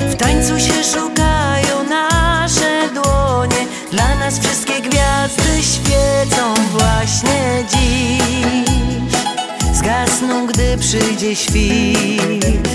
[0.00, 3.66] W tańcu się szukają nasze dłonie.
[3.92, 4.69] Dla nas wszystkie gwiazdy
[7.00, 8.64] właśnie dziś.
[9.74, 12.68] Zgasną, gdy przyjdzie świt.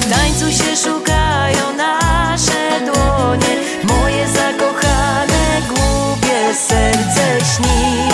[0.00, 3.56] W tańcu się szukają nasze dłonie.
[3.84, 8.08] Moje zakochane, głupie serce śni.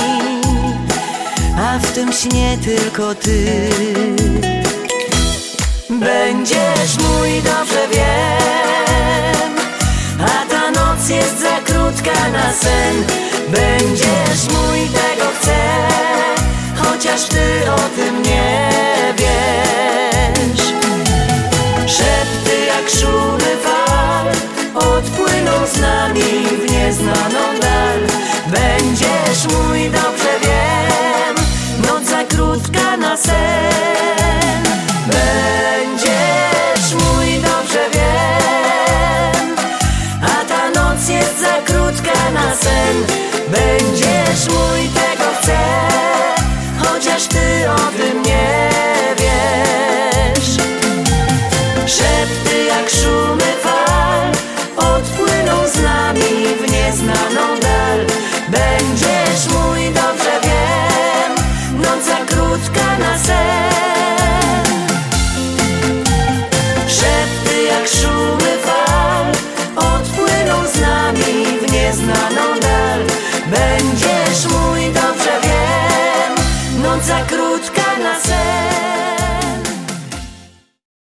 [1.59, 3.61] A w tym śnie tylko ty.
[5.91, 9.53] Będziesz mój, dobrze wiem.
[10.21, 13.25] A ta noc jest za krótka na sen.
[13.49, 15.61] Będziesz mój, tego chcę
[16.77, 18.71] Chociaż ty o tym nie
[19.19, 20.67] wiesz.
[21.87, 24.27] Szepty jak szumy fal
[24.75, 26.23] Odpłyną z nami
[26.67, 28.01] w nieznaną dal.
[28.47, 31.37] Będziesz mój, dobrze wiem
[31.87, 34.63] Noc za krótka na sen.
[35.07, 39.57] Będziesz mój, dobrze wiem
[40.23, 42.97] A ta noc jest za krótka na sen.
[43.49, 45.14] Będziesz mój, tego
[45.47, 45.94] myself